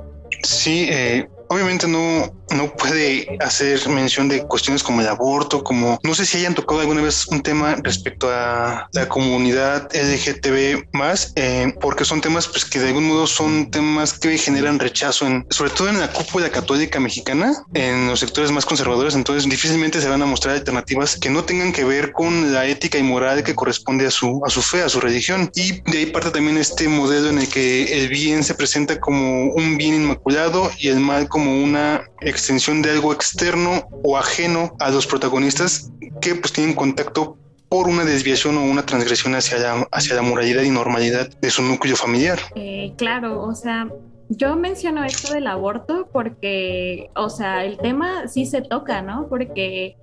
Sí, 0.43 0.89
eh, 0.91 1.29
obviamente 1.49 1.87
no, 1.87 2.33
no 2.55 2.73
puede 2.77 3.37
hacer 3.41 3.89
mención 3.89 4.29
de 4.29 4.43
cuestiones 4.43 4.83
como 4.83 5.01
el 5.01 5.09
aborto, 5.09 5.63
como 5.63 5.99
no 6.03 6.15
sé 6.15 6.27
si 6.27 6.39
hayan 6.39 6.55
tocado 6.55 6.81
alguna 6.81 7.03
vez 7.03 7.27
un 7.29 7.43
tema 7.43 7.77
respecto 7.83 8.29
a 8.31 8.89
la 8.93 9.09
comunidad 9.09 9.89
LGTB 9.95 10.89
más, 10.93 11.33
eh, 11.37 11.73
porque 11.81 12.05
son 12.05 12.21
temas 12.21 12.47
pues 12.49 12.65
que 12.65 12.79
de 12.79 12.89
algún 12.89 13.09
modo 13.09 13.27
son 13.27 13.71
temas 13.71 14.19
que 14.19 14.39
generan 14.39 14.79
rechazo, 14.79 15.27
en, 15.27 15.47
sobre 15.51 15.71
todo 15.71 15.89
en 15.89 16.01
la 16.01 16.13
cúpula 16.13 16.51
católica 16.51 17.01
mexicana, 17.01 17.53
en 17.75 18.09
los 18.09 18.21
sectores 18.21 18.51
más 18.51 18.65
conservadores, 18.65 19.15
entonces 19.15 19.49
difícilmente 19.49 20.01
se 20.01 20.09
van 20.09 20.23
a 20.23 20.27
mostrar 20.27 20.55
alternativas 20.55 21.17
que 21.17 21.31
no 21.31 21.45
tengan 21.45 21.73
que 21.73 21.85
ver 21.85 22.13
con 22.13 22.53
la 22.53 22.67
ética 22.67 22.99
y 22.99 23.03
moral 23.03 23.43
que 23.43 23.55
corresponde 23.55 24.07
a 24.07 24.11
su, 24.11 24.43
a 24.45 24.51
su 24.51 24.63
fe, 24.63 24.83
a 24.83 24.89
su 24.89 25.01
religión. 25.01 25.51
Y 25.55 25.81
de 25.91 25.99
ahí 25.99 26.07
parte 26.07 26.31
también 26.31 26.59
este 26.59 26.89
modelo 26.89 27.29
en 27.29 27.39
el 27.39 27.49
que 27.49 27.99
el 27.99 28.09
bien 28.09 28.45
se 28.45 28.55
presenta 28.55 28.99
como 28.99 29.53
un 29.53 29.77
bien 29.77 29.95
inmaculado 29.95 30.71
y 30.79 30.89
el 30.89 31.01
mal 31.01 31.29
como 31.29 31.36
una 31.43 32.03
extensión 32.21 32.83
de 32.83 32.91
algo 32.91 33.13
externo 33.13 33.89
o 34.03 34.17
ajeno 34.17 34.77
a 34.81 34.91
los 34.91 35.07
protagonistas 35.07 35.91
que 36.21 36.35
pues 36.35 36.53
tienen 36.53 36.75
contacto 36.75 37.37
por 37.69 37.89
una 37.89 38.05
desviación 38.05 38.57
o 38.59 38.65
una 38.65 38.87
transgresión 38.87 39.35
hacia 39.35 39.59
la, 39.59 39.89
hacia 39.91 40.15
la 40.15 40.23
moralidad 40.23 40.63
y 40.63 40.71
normalidad 40.71 41.29
de 41.29 41.51
su 41.51 41.63
núcleo 41.63 41.97
familiar. 41.97 42.39
Eh, 42.55 42.93
claro, 42.97 43.43
o 43.43 43.55
sea, 43.55 43.89
yo 44.29 44.57
menciono 44.57 45.05
esto 45.05 45.33
del 45.33 45.47
aborto 45.47 46.09
porque, 46.13 47.11
o 47.15 47.29
sea, 47.29 47.65
el 47.65 47.79
tema 47.79 48.29
sí 48.29 48.47
se 48.47 48.63
toca, 48.63 49.03
¿no? 49.03 49.29
Porque 49.29 49.97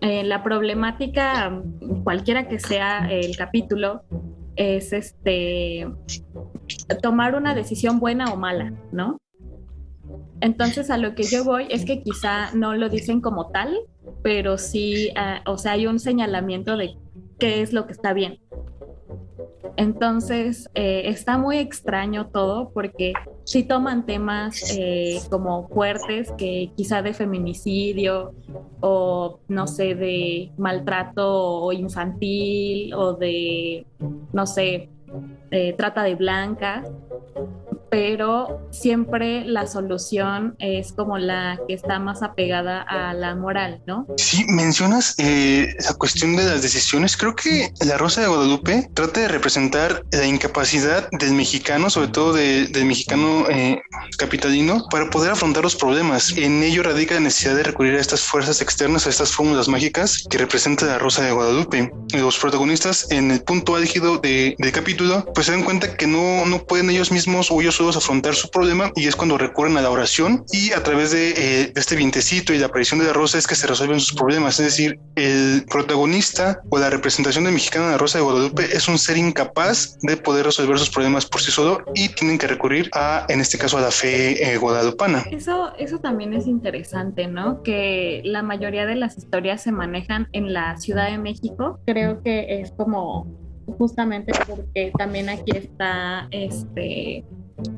eh, 0.00 0.24
la 0.24 0.42
problemática, 0.42 1.60
cualquiera 2.04 2.48
que 2.48 2.58
sea 2.58 3.08
el 3.10 3.36
capítulo, 3.36 4.02
es 4.56 4.92
este 4.92 5.88
tomar 7.02 7.34
una 7.34 7.54
decisión 7.54 7.98
buena 8.00 8.32
o 8.32 8.36
mala, 8.36 8.72
¿no? 8.92 9.18
Entonces 10.40 10.90
a 10.90 10.96
lo 10.96 11.14
que 11.14 11.24
yo 11.24 11.44
voy 11.44 11.66
es 11.70 11.84
que 11.84 12.02
quizá 12.02 12.52
no 12.54 12.74
lo 12.74 12.88
dicen 12.88 13.20
como 13.20 13.48
tal, 13.48 13.76
pero 14.22 14.58
sí, 14.58 15.10
uh, 15.16 15.50
o 15.50 15.58
sea, 15.58 15.72
hay 15.72 15.86
un 15.86 15.98
señalamiento 15.98 16.76
de 16.76 16.96
qué 17.38 17.62
es 17.62 17.72
lo 17.72 17.86
que 17.86 17.92
está 17.92 18.12
bien. 18.12 18.38
Entonces 19.76 20.68
eh, 20.74 21.02
está 21.06 21.38
muy 21.38 21.58
extraño 21.58 22.26
todo 22.28 22.70
porque 22.70 23.14
sí 23.44 23.62
toman 23.62 24.04
temas 24.04 24.76
eh, 24.76 25.20
como 25.30 25.68
fuertes 25.68 26.30
que 26.36 26.70
quizá 26.76 27.02
de 27.02 27.14
feminicidio 27.14 28.34
o 28.80 29.40
no 29.48 29.66
sé, 29.66 29.94
de 29.94 30.52
maltrato 30.58 31.72
infantil 31.72 32.92
o 32.94 33.14
de, 33.14 33.86
no 34.32 34.46
sé, 34.46 34.90
eh, 35.50 35.72
trata 35.76 36.02
de 36.02 36.14
blancas 36.14 36.86
pero 37.90 38.68
siempre 38.70 39.44
la 39.44 39.66
solución 39.66 40.54
es 40.58 40.92
como 40.92 41.18
la 41.18 41.58
que 41.66 41.74
está 41.74 41.98
más 41.98 42.22
apegada 42.22 42.82
a 42.82 43.12
la 43.14 43.34
moral, 43.34 43.82
¿no? 43.86 44.06
Sí, 44.16 44.44
mencionas 44.48 45.14
eh, 45.18 45.74
la 45.84 45.94
cuestión 45.94 46.36
de 46.36 46.44
las 46.44 46.62
decisiones. 46.62 47.16
Creo 47.16 47.34
que 47.34 47.70
la 47.84 47.98
Rosa 47.98 48.20
de 48.20 48.28
Guadalupe 48.28 48.88
trata 48.94 49.20
de 49.20 49.28
representar 49.28 50.04
la 50.12 50.26
incapacidad 50.26 51.08
del 51.10 51.32
mexicano, 51.32 51.90
sobre 51.90 52.08
todo 52.08 52.32
de, 52.32 52.66
del 52.68 52.84
mexicano 52.84 53.46
eh, 53.50 53.82
capitalino, 54.16 54.86
para 54.90 55.10
poder 55.10 55.32
afrontar 55.32 55.64
los 55.64 55.74
problemas. 55.74 56.36
En 56.36 56.62
ello 56.62 56.82
radica 56.82 57.14
la 57.14 57.20
necesidad 57.20 57.56
de 57.56 57.64
recurrir 57.64 57.96
a 57.96 58.00
estas 58.00 58.22
fuerzas 58.22 58.62
externas, 58.62 59.06
a 59.06 59.10
estas 59.10 59.32
fórmulas 59.32 59.68
mágicas 59.68 60.24
que 60.30 60.38
representa 60.38 60.86
la 60.86 60.98
Rosa 60.98 61.24
de 61.24 61.32
Guadalupe. 61.32 61.90
Los 62.14 62.38
protagonistas 62.38 63.10
en 63.10 63.30
el 63.32 63.42
punto 63.42 63.74
álgido 63.74 64.18
de, 64.18 64.54
del 64.58 64.72
capítulo, 64.72 65.24
pues 65.34 65.46
se 65.46 65.52
dan 65.52 65.64
cuenta 65.64 65.96
que 65.96 66.06
no, 66.06 66.46
no 66.46 66.62
pueden 66.64 66.90
ellos 66.90 67.10
mismos 67.10 67.50
o 67.50 67.60
ellos 67.60 67.79
afrontar 67.88 68.34
su 68.34 68.50
problema 68.50 68.92
y 68.94 69.06
es 69.06 69.16
cuando 69.16 69.38
recurren 69.38 69.76
a 69.76 69.82
la 69.82 69.90
oración 69.90 70.44
y 70.52 70.72
a 70.72 70.82
través 70.82 71.10
de, 71.10 71.30
eh, 71.30 71.72
de 71.72 71.80
este 71.80 71.96
vientecito 71.96 72.52
y 72.52 72.58
la 72.58 72.66
aparición 72.66 73.00
de 73.00 73.06
la 73.06 73.12
rosa 73.12 73.38
es 73.38 73.46
que 73.46 73.54
se 73.54 73.66
resuelven 73.66 74.00
sus 74.00 74.16
problemas. 74.16 74.58
Es 74.60 74.66
decir, 74.66 74.98
el 75.16 75.64
protagonista 75.68 76.60
o 76.70 76.78
la 76.78 76.90
representación 76.90 77.44
del 77.44 77.54
mexicano 77.54 77.86
en 77.86 77.92
la 77.92 77.98
rosa 77.98 78.18
de 78.18 78.24
Guadalupe 78.24 78.64
es 78.72 78.88
un 78.88 78.98
ser 78.98 79.16
incapaz 79.16 79.98
de 80.02 80.16
poder 80.16 80.46
resolver 80.46 80.78
sus 80.78 80.90
problemas 80.90 81.26
por 81.26 81.40
sí 81.40 81.50
solo 81.50 81.82
y 81.94 82.08
tienen 82.10 82.38
que 82.38 82.46
recurrir 82.46 82.90
a, 82.94 83.26
en 83.28 83.40
este 83.40 83.58
caso, 83.58 83.78
a 83.78 83.80
la 83.80 83.90
fe 83.90 84.52
eh, 84.52 84.56
guadalupana. 84.58 85.24
Eso, 85.30 85.72
eso 85.78 85.98
también 85.98 86.34
es 86.34 86.46
interesante, 86.46 87.26
¿no? 87.26 87.62
Que 87.62 88.22
la 88.24 88.42
mayoría 88.42 88.86
de 88.86 88.96
las 88.96 89.16
historias 89.16 89.62
se 89.62 89.72
manejan 89.72 90.28
en 90.32 90.52
la 90.52 90.76
Ciudad 90.78 91.10
de 91.10 91.18
México. 91.18 91.80
Creo 91.86 92.22
que 92.22 92.60
es 92.60 92.72
como 92.72 93.26
justamente 93.78 94.32
porque 94.46 94.92
también 94.98 95.28
aquí 95.28 95.52
está 95.54 96.28
este 96.30 97.24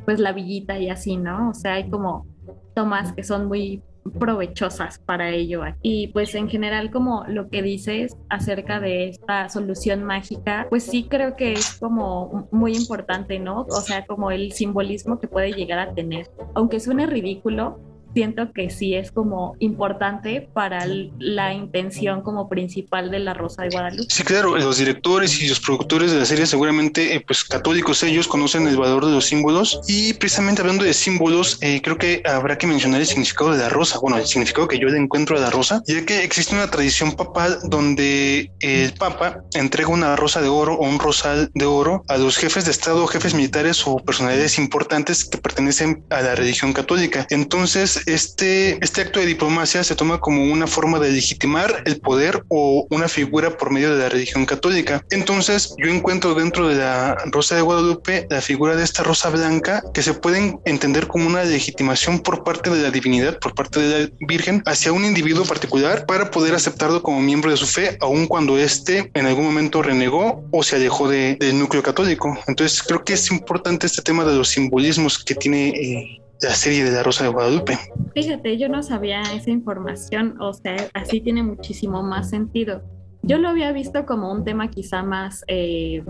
pues 0.05 0.19
la 0.19 0.33
villita 0.33 0.79
y 0.79 0.89
así, 0.89 1.17
¿no? 1.17 1.51
O 1.51 1.55
sea, 1.55 1.75
hay 1.75 1.91
como 1.91 2.27
tomas 2.75 3.13
que 3.13 3.23
son 3.23 3.47
muy 3.47 3.83
provechosas 4.19 4.99
para 4.99 5.31
ello. 5.31 5.63
Y 5.83 6.09
pues 6.09 6.35
en 6.35 6.49
general 6.49 6.91
como 6.91 7.25
lo 7.29 7.49
que 7.49 7.63
dices 7.63 8.17
acerca 8.29 8.81
de 8.81 9.09
esta 9.09 9.49
solución 9.49 10.03
mágica, 10.03 10.67
pues 10.69 10.85
sí 10.85 11.07
creo 11.09 11.37
que 11.37 11.53
es 11.53 11.79
como 11.79 12.49
muy 12.51 12.75
importante, 12.75 13.39
¿no? 13.39 13.63
O 13.63 13.81
sea, 13.81 14.05
como 14.07 14.31
el 14.31 14.53
simbolismo 14.53 15.21
que 15.21 15.29
puede 15.29 15.53
llegar 15.53 15.79
a 15.79 15.95
tener. 15.95 16.31
Aunque 16.55 16.81
suene 16.81 17.07
ridículo, 17.07 17.79
siento 18.15 18.53
que 18.53 18.71
sí 18.71 18.95
es 18.95 19.11
como 19.11 19.57
importante 19.59 20.49
para 20.53 20.87
la 21.19 21.55
intención 21.55 22.23
como 22.23 22.49
principal 22.49 23.11
de 23.11 23.19
La 23.19 23.35
Rosa 23.35 23.63
de 23.63 23.71
Guadalupe. 23.71 24.07
Sí, 24.09 24.23
claro, 24.23 24.57
los 24.57 24.79
directores 24.79 25.41
y 25.41 25.49
los 25.49 25.61
productores 25.61 26.13
de 26.13 26.19
la 26.19 26.25
serie 26.25 26.47
seguramente, 26.47 27.15
eh, 27.15 27.21
pues 27.21 27.45
católicos 27.45 28.03
ellos, 28.03 28.29
conocen 28.29 28.67
el 28.67 28.77
valor 28.77 29.07
de 29.07 29.13
los 29.13 29.27
símbolos 29.27 29.81
y 29.87 30.15
precisamente 30.15 30.63
hablando 30.63 30.85
de 30.85 30.95
símbolos, 30.95 31.59
eh, 31.61 31.81
creo 31.83 31.99
que 31.99 32.23
habrá 32.25 32.59
que 32.59 32.67
mencionar 32.67 33.01
el 33.01 33.07
significado 33.07 33.53
de 33.53 33.59
la 33.59 33.69
rosa, 33.69 33.99
bueno, 33.99 34.19
el 34.19 34.27
significado 34.27 34.69
que 34.69 34.79
yo 34.79 34.89
le 34.89 34.99
encuentro 34.99 35.37
a 35.37 35.41
la 35.41 35.51
rosa, 35.51 35.83
ya 35.87 36.05
que 36.05 36.25
existe 36.25 36.55
una 36.55 36.71
tradición 36.71 37.13
papal 37.13 37.59
donde 37.65 38.51
el 38.61 38.93
papa 38.95 39.43
entrega 39.55 39.89
una 39.89 40.17
rosa 40.17 40.41
de 40.41 40.49
oro 40.49 40.75
o 40.75 40.89
un 40.89 40.99
rosal 40.99 41.51
de 41.55 41.67
oro 41.67 42.05
a 42.09 42.17
los 42.17 42.37
jefes 42.37 42.65
de 42.65 42.71
Estado, 42.71 43.07
jefes 43.07 43.35
militares 43.35 43.87
o 43.87 43.97
personalidades 43.97 44.59
importantes 44.59 45.25
que 45.25 45.39
pertenecen 45.39 46.05
a 46.11 46.23
la 46.23 46.35
religión 46.35 46.73
católica. 46.73 47.27
Entonces, 47.31 48.02
este, 48.07 48.79
este 48.83 49.03
acto 49.03 49.21
de 49.21 49.27
diplomacia 49.27 49.85
se 49.85 49.95
toma 49.95 50.21
como 50.21 50.45
una 50.45 50.67
forma 50.67 50.99
de 50.99 51.11
legitimar 51.11 51.83
el 51.87 52.01
poder 52.01 52.45
o 52.49 52.87
una 52.91 53.09
figura 53.09 53.57
por 53.57 53.71
medio 53.71 53.95
de 53.95 54.03
la 54.03 54.09
religión 54.09 54.47
católica. 54.47 55.05
Entonces 55.11 55.75
yo 55.79 55.91
encuentro 55.91 56.35
dentro 56.35 56.69
de 56.69 56.77
la 56.77 57.17
Rosa 57.27 57.57
de 57.57 57.63
Guadalupe 57.63 58.27
la 58.31 58.41
figura 58.41 58.77
de 58.77 58.85
esta 58.85 59.03
rosa 59.03 59.31
blanca 59.31 59.83
que 59.95 60.03
se 60.03 60.15
puede 60.15 60.59
entender 60.65 61.07
como 61.07 61.27
una 61.27 61.45
legitimación 61.45 62.21
por 62.21 62.45
parte 62.45 62.71
de 62.71 62.83
la 62.83 62.91
divinidad, 62.91 63.39
por 63.39 63.55
parte 63.55 63.81
de 63.81 64.07
la 64.07 64.11
Virgen, 64.21 64.63
hacia 64.67 64.93
un 64.93 65.05
individuo 65.05 65.45
particular 65.45 66.07
para 66.07 66.31
poder 66.31 66.55
aceptarlo 66.55 67.03
como 67.03 67.21
miembro 67.21 67.51
de 67.51 67.57
su 67.57 67.67
fe, 67.67 67.97
aun 68.01 68.27
cuando 68.27 68.59
éste 68.59 69.11
en 69.15 69.27
algún 69.27 69.45
momento 69.45 69.83
renegó 69.83 70.45
o 70.51 70.63
se 70.63 70.77
alejó 70.77 71.09
del 71.09 71.59
núcleo 71.59 71.83
católico. 71.83 72.39
Entonces 72.47 72.83
creo 72.83 73.05
que 73.05 73.15
es 73.15 73.31
importante 73.31 73.87
este 73.87 74.03
tema 74.03 74.25
de 74.25 74.35
los 74.35 74.49
simbolismos 74.49 75.23
que 75.23 75.35
tiene 75.35 75.69
eh, 75.69 76.22
la 76.43 76.55
serie 76.55 76.85
de 76.85 76.91
La 76.91 77.03
Rosa 77.03 77.25
de 77.25 77.31
Guadalupe. 77.31 77.79
Fíjate, 78.15 78.59
yo 78.59 78.69
no 78.69 78.83
sabía 78.83 79.23
esa 79.35 79.51
información, 79.51 80.37
o 80.41 80.53
sea, 80.53 80.77
así 80.95 81.21
tiene 81.21 81.43
muchísimo 81.43 82.03
más 82.03 82.31
sentido. 82.31 82.83
Yo 83.23 83.39
lo 83.39 83.49
había 83.49 83.73
visto 83.73 84.05
como 84.05 84.33
un 84.33 84.45
tema 84.45 84.69
quizá 84.69 85.03
más 85.03 85.45
eh, 85.47 86.03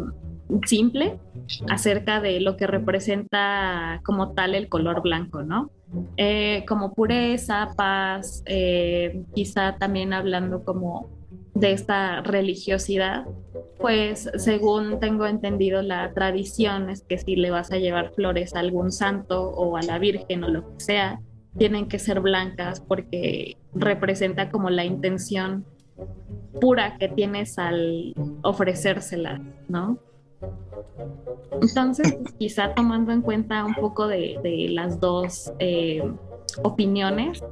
simple 0.66 1.18
acerca 1.68 2.20
de 2.20 2.40
lo 2.40 2.56
que 2.56 2.66
representa 2.66 4.00
como 4.04 4.32
tal 4.32 4.54
el 4.54 4.68
color 4.68 5.02
blanco, 5.02 5.42
¿no? 5.42 5.70
Eh, 6.16 6.64
como 6.66 6.94
pureza, 6.94 7.68
paz, 7.76 8.42
eh, 8.46 9.22
quizá 9.34 9.76
también 9.78 10.14
hablando 10.14 10.64
como 10.64 11.10
de 11.54 11.72
esta 11.72 12.22
religiosidad, 12.22 13.26
pues 13.78 14.30
según 14.36 15.00
tengo 15.00 15.26
entendido 15.26 15.82
la 15.82 16.12
tradición 16.14 16.88
es 16.88 17.02
que 17.02 17.18
si 17.18 17.36
le 17.36 17.50
vas 17.50 17.72
a 17.72 17.78
llevar 17.78 18.12
flores 18.14 18.54
a 18.54 18.60
algún 18.60 18.92
santo 18.92 19.50
o 19.50 19.76
a 19.76 19.82
la 19.82 19.98
Virgen 19.98 20.44
o 20.44 20.48
lo 20.48 20.62
que 20.68 20.80
sea, 20.80 21.20
tienen 21.58 21.88
que 21.88 21.98
ser 21.98 22.20
blancas 22.20 22.80
porque 22.80 23.56
representa 23.74 24.50
como 24.50 24.70
la 24.70 24.84
intención 24.84 25.66
pura 26.60 26.96
que 26.96 27.08
tienes 27.08 27.58
al 27.58 28.14
ofrecérsela, 28.42 29.42
¿no? 29.68 29.98
Entonces, 31.60 32.16
quizá 32.38 32.74
tomando 32.74 33.12
en 33.12 33.22
cuenta 33.22 33.64
un 33.64 33.74
poco 33.74 34.06
de, 34.06 34.68
las 34.70 35.00
dos 35.00 35.52
eh, 35.58 36.02
opiniones, 36.62 37.42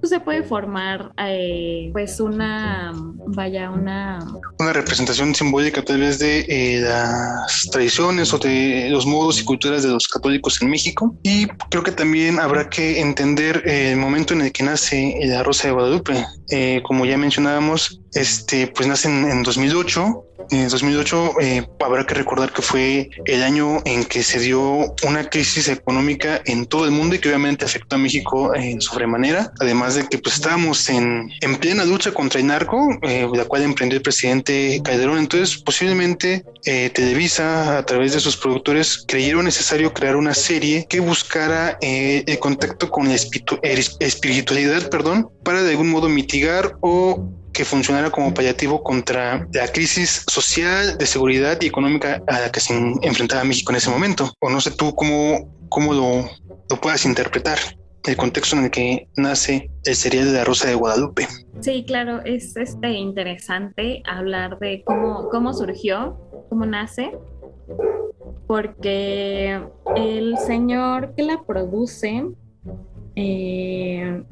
pues 0.00 0.10
se 0.10 0.20
puede 0.20 0.42
formar 0.42 1.12
eh, 1.18 1.90
pues 1.92 2.20
una, 2.20 2.92
vaya, 3.26 3.70
una... 3.70 4.18
Una 4.58 4.72
representación 4.72 5.34
simbólica 5.34 5.84
tal 5.84 6.00
vez 6.00 6.18
de 6.18 6.46
eh, 6.48 6.80
las 6.80 7.68
tradiciones 7.70 8.32
o 8.32 8.38
de 8.38 8.88
los 8.90 9.06
modos 9.06 9.40
y 9.40 9.44
culturas 9.44 9.82
de 9.82 9.90
los 9.90 10.08
católicos 10.08 10.60
en 10.62 10.70
México. 10.70 11.14
Y 11.22 11.46
creo 11.70 11.82
que 11.82 11.92
también 11.92 12.38
habrá 12.38 12.68
que 12.68 13.00
entender 13.00 13.62
el 13.66 13.96
momento 13.96 14.34
en 14.34 14.42
el 14.42 14.52
que 14.52 14.62
nace 14.62 15.18
la 15.22 15.42
Rosa 15.42 15.68
de 15.68 15.74
Guadalupe. 15.74 16.24
Eh, 16.50 16.82
como 16.84 17.04
ya 17.04 17.16
mencionábamos, 17.16 18.00
este, 18.14 18.68
pues 18.68 18.88
nace 18.88 19.08
en, 19.08 19.30
en 19.30 19.42
2008 19.42 20.24
en 20.50 20.68
2008 20.68 21.40
eh, 21.40 21.66
habrá 21.80 22.04
que 22.06 22.14
recordar 22.14 22.52
que 22.52 22.62
fue 22.62 23.10
el 23.24 23.42
año 23.42 23.78
en 23.84 24.04
que 24.04 24.22
se 24.22 24.38
dio 24.38 24.94
una 25.06 25.28
crisis 25.28 25.68
económica 25.68 26.40
en 26.44 26.66
todo 26.66 26.84
el 26.84 26.90
mundo 26.90 27.14
y 27.14 27.18
que 27.18 27.28
obviamente 27.28 27.64
afectó 27.64 27.96
a 27.96 27.98
México 27.98 28.54
en 28.54 28.80
sobremanera, 28.80 29.52
además 29.60 29.94
de 29.94 30.08
que 30.08 30.18
pues 30.18 30.36
estábamos 30.36 30.88
en, 30.88 31.30
en 31.40 31.56
plena 31.56 31.84
lucha 31.84 32.12
contra 32.12 32.40
el 32.40 32.46
narco, 32.46 32.88
eh, 33.02 33.28
la 33.32 33.44
cual 33.44 33.62
emprendió 33.62 33.96
el 33.96 34.02
presidente 34.02 34.80
Calderón. 34.82 35.18
Entonces 35.18 35.58
posiblemente 35.58 36.44
eh, 36.64 36.90
Televisa 36.90 37.78
a 37.78 37.86
través 37.86 38.14
de 38.14 38.20
sus 38.20 38.36
productores 38.36 39.04
creyeron 39.06 39.44
necesario 39.44 39.92
crear 39.92 40.16
una 40.16 40.34
serie 40.34 40.86
que 40.88 41.00
buscara 41.00 41.78
el 41.80 42.38
contacto 42.38 42.90
con 42.90 43.08
la 43.08 43.14
espiritualidad, 43.14 44.88
perdón, 44.90 45.28
para 45.44 45.62
de 45.62 45.70
algún 45.70 45.90
modo 45.90 46.08
mitigar 46.08 46.76
o 46.80 47.30
que 47.60 47.66
funcionara 47.66 48.10
como 48.10 48.32
paliativo 48.32 48.82
contra 48.82 49.46
la 49.52 49.68
crisis 49.68 50.24
social, 50.26 50.96
de 50.96 51.04
seguridad 51.04 51.58
y 51.60 51.66
económica 51.66 52.22
a 52.26 52.40
la 52.40 52.50
que 52.50 52.58
se 52.58 52.72
enfrentaba 53.02 53.44
México 53.44 53.70
en 53.70 53.76
ese 53.76 53.90
momento. 53.90 54.32
O 54.40 54.48
no 54.48 54.62
sé 54.62 54.70
tú 54.70 54.94
cómo, 54.94 55.54
cómo 55.68 55.92
lo, 55.92 56.24
lo 56.70 56.80
puedas 56.80 57.04
interpretar 57.04 57.58
el 58.06 58.16
contexto 58.16 58.56
en 58.56 58.64
el 58.64 58.70
que 58.70 59.08
nace 59.18 59.70
el 59.84 59.94
serial 59.94 60.32
de 60.32 60.38
la 60.38 60.44
Rosa 60.46 60.68
de 60.68 60.74
Guadalupe. 60.74 61.28
Sí, 61.60 61.84
claro, 61.86 62.24
es 62.24 62.56
este 62.56 62.92
interesante 62.92 64.02
hablar 64.06 64.58
de 64.58 64.82
cómo, 64.82 65.28
cómo 65.28 65.52
surgió, 65.52 66.16
cómo 66.48 66.64
nace, 66.64 67.12
porque 68.46 69.60
el 69.96 70.38
señor 70.38 71.14
que 71.14 71.24
la 71.24 71.42
produce, 71.42 72.24
eh, 73.16 74.22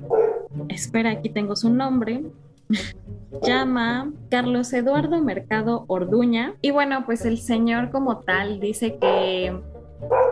espera, 0.70 1.10
aquí 1.10 1.28
tengo 1.28 1.54
su 1.56 1.68
nombre, 1.68 2.22
llama 3.42 4.12
Carlos 4.30 4.72
Eduardo 4.72 5.22
Mercado 5.22 5.84
Orduña. 5.88 6.54
Y 6.62 6.70
bueno, 6.70 7.04
pues 7.06 7.24
el 7.24 7.38
señor 7.38 7.90
como 7.90 8.20
tal 8.20 8.60
dice 8.60 8.98
que 9.00 9.58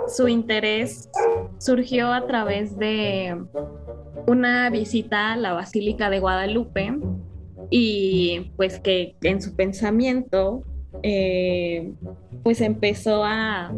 su 0.08 0.28
interés 0.28 1.08
surgió 1.58 2.12
a 2.12 2.26
través 2.26 2.78
de 2.78 3.36
una 4.26 4.70
visita 4.70 5.32
a 5.32 5.36
la 5.36 5.52
Basílica 5.52 6.10
de 6.10 6.20
Guadalupe 6.20 6.98
y 7.70 8.52
pues 8.56 8.78
que 8.80 9.16
en 9.22 9.42
su 9.42 9.56
pensamiento 9.56 10.62
eh, 11.02 11.92
pues 12.42 12.60
empezó 12.60 13.24
a 13.24 13.72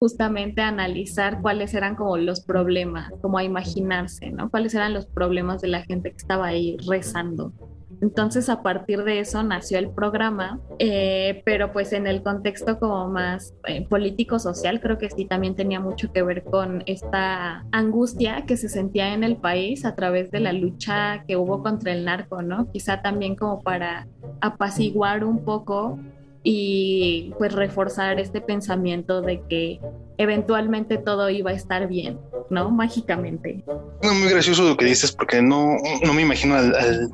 justamente 0.00 0.62
analizar 0.62 1.42
cuáles 1.42 1.74
eran 1.74 1.96
como 1.96 2.16
los 2.16 2.40
problemas, 2.40 3.12
como 3.20 3.38
a 3.38 3.44
imaginarse, 3.44 4.30
¿no? 4.30 4.48
Cuáles 4.48 4.74
eran 4.74 4.94
los 4.94 5.06
problemas 5.06 5.60
de 5.60 5.68
la 5.68 5.82
gente 5.82 6.10
que 6.10 6.16
estaba 6.16 6.46
ahí 6.46 6.76
rezando. 6.86 7.52
Entonces 8.00 8.48
a 8.48 8.62
partir 8.62 9.04
de 9.04 9.20
eso 9.20 9.42
nació 9.42 9.78
el 9.78 9.90
programa, 9.90 10.60
eh, 10.78 11.42
pero 11.44 11.72
pues 11.72 11.92
en 11.92 12.06
el 12.06 12.22
contexto 12.22 12.78
como 12.78 13.08
más 13.08 13.54
eh, 13.66 13.86
político-social 13.88 14.80
creo 14.80 14.98
que 14.98 15.10
sí 15.10 15.24
también 15.24 15.56
tenía 15.56 15.80
mucho 15.80 16.12
que 16.12 16.22
ver 16.22 16.44
con 16.44 16.82
esta 16.86 17.64
angustia 17.72 18.44
que 18.46 18.56
se 18.56 18.68
sentía 18.68 19.14
en 19.14 19.24
el 19.24 19.36
país 19.36 19.84
a 19.84 19.94
través 19.94 20.30
de 20.30 20.40
la 20.40 20.52
lucha 20.52 21.24
que 21.26 21.36
hubo 21.36 21.62
contra 21.62 21.92
el 21.92 22.04
narco, 22.04 22.42
¿no? 22.42 22.70
Quizá 22.70 23.02
también 23.02 23.34
como 23.34 23.62
para 23.62 24.06
apaciguar 24.40 25.24
un 25.24 25.44
poco 25.44 25.98
y 26.42 27.34
pues 27.38 27.52
reforzar 27.52 28.20
este 28.20 28.40
pensamiento 28.40 29.22
de 29.22 29.42
que 29.48 29.80
eventualmente 30.18 30.98
todo 30.98 31.30
iba 31.30 31.52
a 31.52 31.54
estar 31.54 31.86
bien, 31.86 32.18
¿no? 32.50 32.70
Mágicamente. 32.70 33.62
No, 34.02 34.14
muy 34.14 34.28
gracioso 34.28 34.68
lo 34.68 34.76
que 34.76 34.84
dices 34.84 35.12
porque 35.12 35.40
no, 35.40 35.76
no 36.04 36.12
me 36.12 36.22
imagino 36.22 36.56
al, 36.56 37.10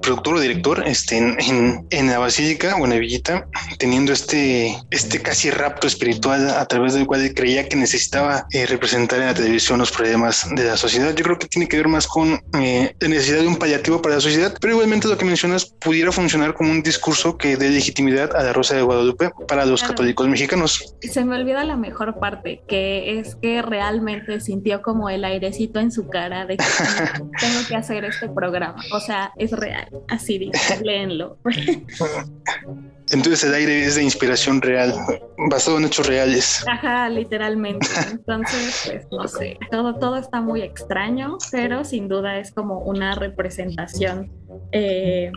productor 0.00 0.36
o 0.36 0.40
director 0.40 0.82
este, 0.86 1.18
en, 1.18 1.86
en, 1.90 2.06
la 2.06 2.18
basílica 2.18 2.76
o 2.76 2.84
en 2.84 2.90
la 2.90 2.98
villita 2.98 3.46
teniendo 3.78 4.12
este, 4.12 4.76
este 4.90 5.20
casi 5.20 5.50
rapto 5.50 5.86
espiritual 5.86 6.48
a 6.50 6.64
través 6.66 6.94
del 6.94 7.06
cual 7.06 7.22
él 7.22 7.34
creía 7.34 7.68
que 7.68 7.76
necesitaba 7.76 8.46
eh, 8.52 8.66
representar 8.66 9.20
en 9.20 9.26
la 9.26 9.34
televisión 9.34 9.80
los 9.80 9.90
problemas 9.90 10.48
de 10.54 10.64
la 10.64 10.76
sociedad. 10.76 11.14
Yo 11.14 11.24
creo 11.24 11.38
que 11.38 11.48
tiene 11.48 11.68
que 11.68 11.76
ver 11.76 11.88
más 11.88 12.06
con 12.06 12.40
eh, 12.60 12.94
la 13.00 13.08
necesidad 13.08 13.40
de 13.40 13.48
un 13.48 13.56
paliativo 13.56 14.00
para 14.00 14.16
la 14.16 14.20
sociedad, 14.20 14.56
pero 14.60 14.74
igualmente 14.74 15.08
lo 15.08 15.18
que 15.18 15.24
mencionas 15.24 15.66
pudiera 15.66 16.12
funcionar 16.12 16.54
como 16.54 16.70
un 16.70 16.82
discurso 16.82 17.36
que 17.36 17.56
dé 17.56 17.70
legitimidad 17.70 18.36
a 18.36 18.44
la 18.44 18.52
Rosa 18.52 18.76
de 18.76 18.82
Guadalupe 18.82 19.30
para 19.48 19.66
los 19.66 19.82
católicos 19.82 20.28
mexicanos. 20.28 20.94
Se 21.00 21.24
me 21.24 21.34
olvida 21.34 21.64
la 21.64 21.76
mejor 21.76 22.18
parte 22.20 22.35
que 22.68 23.18
es 23.18 23.36
que 23.36 23.62
realmente 23.62 24.40
sintió 24.40 24.82
como 24.82 25.08
el 25.10 25.24
airecito 25.24 25.80
en 25.80 25.90
su 25.90 26.08
cara 26.08 26.46
de 26.46 26.56
que 26.56 26.64
tengo 27.40 27.60
que 27.68 27.76
hacer 27.76 28.04
este 28.04 28.28
programa. 28.28 28.82
O 28.92 29.00
sea, 29.00 29.32
es 29.36 29.52
real, 29.52 29.88
así 30.08 30.38
dice, 30.38 30.84
léenlo. 30.84 31.38
Entonces 33.10 33.44
el 33.44 33.54
aire 33.54 33.84
es 33.84 33.94
de 33.94 34.02
inspiración 34.02 34.60
real, 34.60 34.94
basado 35.48 35.78
en 35.78 35.84
hechos 35.84 36.06
reales. 36.06 36.64
Ajá, 36.68 37.08
literalmente. 37.08 37.86
Entonces, 38.10 38.82
pues 38.86 39.06
no 39.10 39.28
sé, 39.28 39.58
todo, 39.70 39.94
todo 39.96 40.16
está 40.16 40.40
muy 40.40 40.62
extraño, 40.62 41.38
pero 41.52 41.84
sin 41.84 42.08
duda 42.08 42.38
es 42.38 42.50
como 42.50 42.80
una 42.80 43.14
representación 43.14 44.32
eh, 44.72 45.30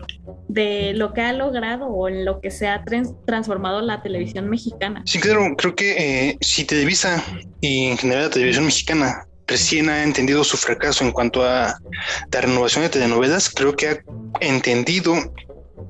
de 0.48 0.94
lo 0.96 1.14
que 1.14 1.22
ha 1.22 1.34
logrado 1.34 1.86
o 1.86 2.08
en 2.08 2.26
lo 2.26 2.42
que 2.42 2.50
se 2.50 2.68
ha 2.68 2.84
transformado 3.26 3.82
la 3.82 4.02
televisión 4.02 4.50
mexicana. 4.50 5.04
Sí, 5.06 5.20
claro, 5.20 5.56
creo 5.56 5.76
que 5.76 6.30
eh, 6.30 6.38
si 6.42 6.66
Televisa 6.66 7.24
y 7.62 7.86
en 7.86 7.98
general 7.98 8.24
la 8.24 8.30
televisión 8.32 8.66
mexicana 8.66 9.28
recién 9.50 9.90
ha 9.90 10.04
entendido 10.04 10.44
su 10.44 10.58
fracaso 10.58 11.04
en 11.04 11.12
cuanto 11.12 11.44
a 11.44 11.78
la 12.32 12.42
renovación 12.42 12.84
de 12.84 12.90
telenovelas, 12.90 13.50
creo 13.50 13.76
que 13.76 13.88
ha 13.88 13.98
entendido 14.42 15.16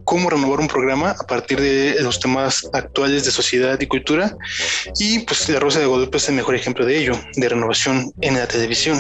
cómo 0.03 0.29
renovar 0.29 0.59
un 0.59 0.67
programa 0.67 1.11
a 1.11 1.27
partir 1.27 1.59
de 1.59 1.95
los 2.01 2.19
temas 2.19 2.69
actuales 2.73 3.25
de 3.25 3.31
sociedad 3.31 3.79
y 3.79 3.87
cultura. 3.87 4.35
Y 4.99 5.19
pues 5.19 5.47
La 5.49 5.59
Rosa 5.59 5.79
de 5.79 5.85
Guadalupe 5.85 6.17
es 6.17 6.29
el 6.29 6.35
mejor 6.35 6.55
ejemplo 6.55 6.85
de 6.85 6.97
ello, 6.97 7.13
de 7.35 7.49
renovación 7.49 8.11
en 8.21 8.35
la 8.35 8.47
televisión. 8.47 8.97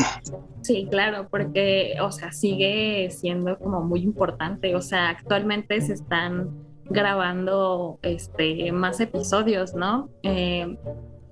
Sí, 0.61 0.87
claro, 0.89 1.27
porque, 1.29 1.95
o 2.01 2.11
sea, 2.11 2.31
sigue 2.31 3.09
siendo 3.11 3.57
como 3.57 3.81
muy 3.81 4.01
importante. 4.01 4.75
O 4.75 4.81
sea, 4.81 5.09
actualmente 5.09 5.81
se 5.81 5.93
están 5.93 6.49
grabando 6.85 7.99
este, 8.01 8.71
más 8.71 8.99
episodios, 8.99 9.73
¿no? 9.73 10.09
Eh, 10.23 10.77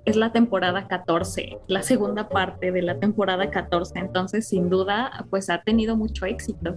es 0.08 0.16
la 0.16 0.32
temporada 0.32 0.88
14, 0.88 1.58
la 1.66 1.82
segunda 1.82 2.28
parte 2.28 2.72
de 2.72 2.82
la 2.82 2.98
temporada 2.98 3.50
14, 3.50 3.98
entonces 3.98 4.48
sin 4.48 4.70
duda 4.70 5.26
pues 5.30 5.50
ha 5.50 5.62
tenido 5.62 5.96
mucho 5.96 6.26
éxito 6.26 6.76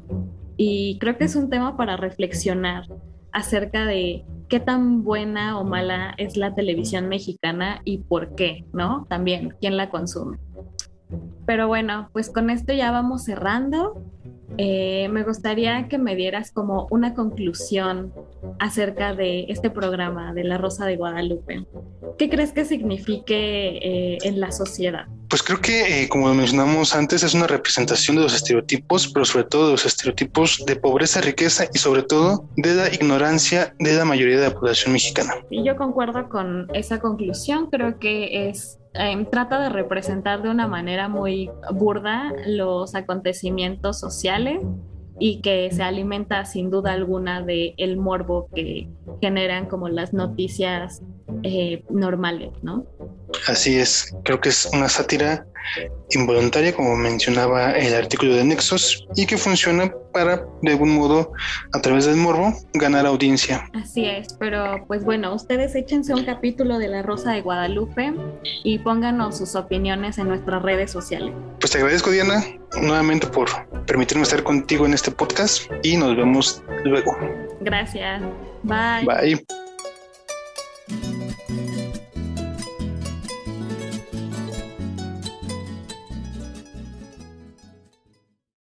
y 0.58 0.98
creo 1.00 1.18
que 1.18 1.24
es 1.24 1.36
un 1.36 1.50
tema 1.50 1.78
para 1.78 1.98
reflexionar 1.98 2.86
acerca 3.32 3.86
de 3.86 4.26
qué 4.50 4.60
tan 4.60 5.04
buena 5.04 5.58
o 5.58 5.64
mala 5.64 6.14
es 6.18 6.36
la 6.36 6.54
televisión 6.54 7.08
mexicana 7.08 7.82
y 7.86 8.00
por 8.00 8.36
qué, 8.36 8.66
¿no? 8.74 9.06
También, 9.10 9.56
quién 9.62 9.78
la 9.78 9.90
consume. 9.90 10.38
Pero 11.46 11.68
bueno, 11.68 12.10
pues 12.14 12.30
con 12.30 12.50
esto 12.50 12.74
ya 12.74 12.92
vamos 12.92 13.24
cerrando. 13.24 14.04
Eh, 14.58 15.08
me 15.10 15.24
gustaría 15.24 15.88
que 15.88 15.98
me 15.98 16.16
dieras 16.16 16.52
como 16.52 16.88
una 16.92 17.14
conclusión 17.14 18.14
acerca 18.60 19.14
de 19.14 19.46
este 19.50 19.70
programa 19.70 20.34
de 20.34 20.44
La 20.44 20.58
Rosa 20.58 20.86
de 20.86 20.98
Guadalupe. 20.98 21.66
¿Qué 22.18 22.30
crees 22.30 22.52
que 22.52 22.66
signifique 22.66 23.78
eh, 23.78 24.18
en 24.24 24.40
la 24.40 24.52
sociedad? 24.52 25.06
Pues 25.30 25.44
creo 25.44 25.62
que, 25.62 26.04
eh, 26.04 26.10
como 26.10 26.34
mencionamos 26.34 26.94
antes, 26.94 27.24
es 27.24 27.34
una 27.34 27.48
representación 27.48 28.18
de 28.18 28.24
los 28.24 28.36
estereotipos, 28.36 29.08
pero 29.08 29.24
sobre 29.24 29.46
todo 29.46 29.68
de 29.68 29.72
los 29.72 29.86
estereotipos 29.86 30.66
de 30.66 30.76
pobreza, 30.76 31.22
riqueza 31.22 31.66
y 31.74 31.78
sobre 31.78 32.04
todo 32.04 32.50
de 32.58 32.76
la 32.76 32.94
ignorancia 32.94 33.74
de 33.80 33.96
la 33.96 34.04
mayoría 34.04 34.38
de 34.40 34.50
la 34.50 34.54
población 34.54 34.92
mexicana. 34.92 35.36
Y 35.50 35.64
yo 35.64 35.78
concuerdo 35.78 36.28
con 36.28 36.68
esa 36.74 37.00
conclusión, 37.00 37.70
creo 37.70 37.98
que 37.98 38.50
es 38.50 38.81
Em, 38.94 39.26
trata 39.26 39.62
de 39.62 39.70
representar 39.70 40.42
de 40.42 40.50
una 40.50 40.68
manera 40.68 41.08
muy 41.08 41.50
burda 41.74 42.34
los 42.46 42.94
acontecimientos 42.94 44.00
sociales 44.00 44.62
y 45.18 45.40
que 45.42 45.72
se 45.72 45.84
alimenta 45.84 46.44
sin 46.46 46.70
duda 46.70 46.92
alguna 46.92 47.42
de 47.42 47.74
el 47.78 47.96
morbo 47.96 48.50
que 48.54 48.90
generan 49.22 49.68
como 49.68 49.88
las 49.88 50.14
noticias 50.14 51.02
eh, 51.44 51.86
normales, 51.90 52.52
¿no? 52.64 52.86
Así 53.48 53.78
es, 53.78 54.14
creo 54.24 54.40
que 54.40 54.50
es 54.50 54.70
una 54.74 54.90
sátira 54.90 55.46
involuntaria, 56.10 56.76
como 56.76 56.96
mencionaba 56.96 57.72
el 57.72 57.94
artículo 57.94 58.36
de 58.36 58.44
Nexos, 58.44 59.08
y 59.16 59.26
que 59.26 59.38
funciona 59.38 59.94
para, 60.12 60.46
de 60.62 60.72
algún 60.72 60.94
modo, 60.96 61.32
a 61.72 61.82
través 61.82 62.06
del 62.06 62.18
morbo, 62.18 62.54
ganar 62.74 63.06
audiencia. 63.06 63.70
Así 63.74 64.06
es, 64.06 64.34
pero 64.34 64.84
pues 64.88 65.06
bueno, 65.06 65.34
ustedes 65.34 65.74
échense 65.76 66.14
un 66.14 66.26
capítulo 66.26 66.78
de 66.80 66.90
La 66.90 67.02
Rosa 67.02 67.32
de 67.32 67.42
Guadalupe 67.42 68.14
y 68.64 68.80
pónganos 68.80 69.38
sus 69.38 69.56
opiniones 69.56 70.18
en 70.18 70.28
nuestras 70.28 70.62
redes 70.62 70.92
sociales. 70.92 71.34
Pues 71.60 71.72
te 71.72 71.78
agradezco, 71.78 72.12
Diana, 72.12 72.44
nuevamente 72.82 73.28
por 73.28 73.48
permitirme 73.86 74.24
estar 74.24 74.44
contigo 74.44 74.86
en 74.86 74.94
este 74.94 75.12
podcast 75.12 75.72
y 75.84 75.96
nos 75.96 76.18
vemos 76.18 76.62
luego. 76.84 77.18
Gracias. 77.62 78.22
Bye. 78.64 79.06
Bye. 79.06 79.46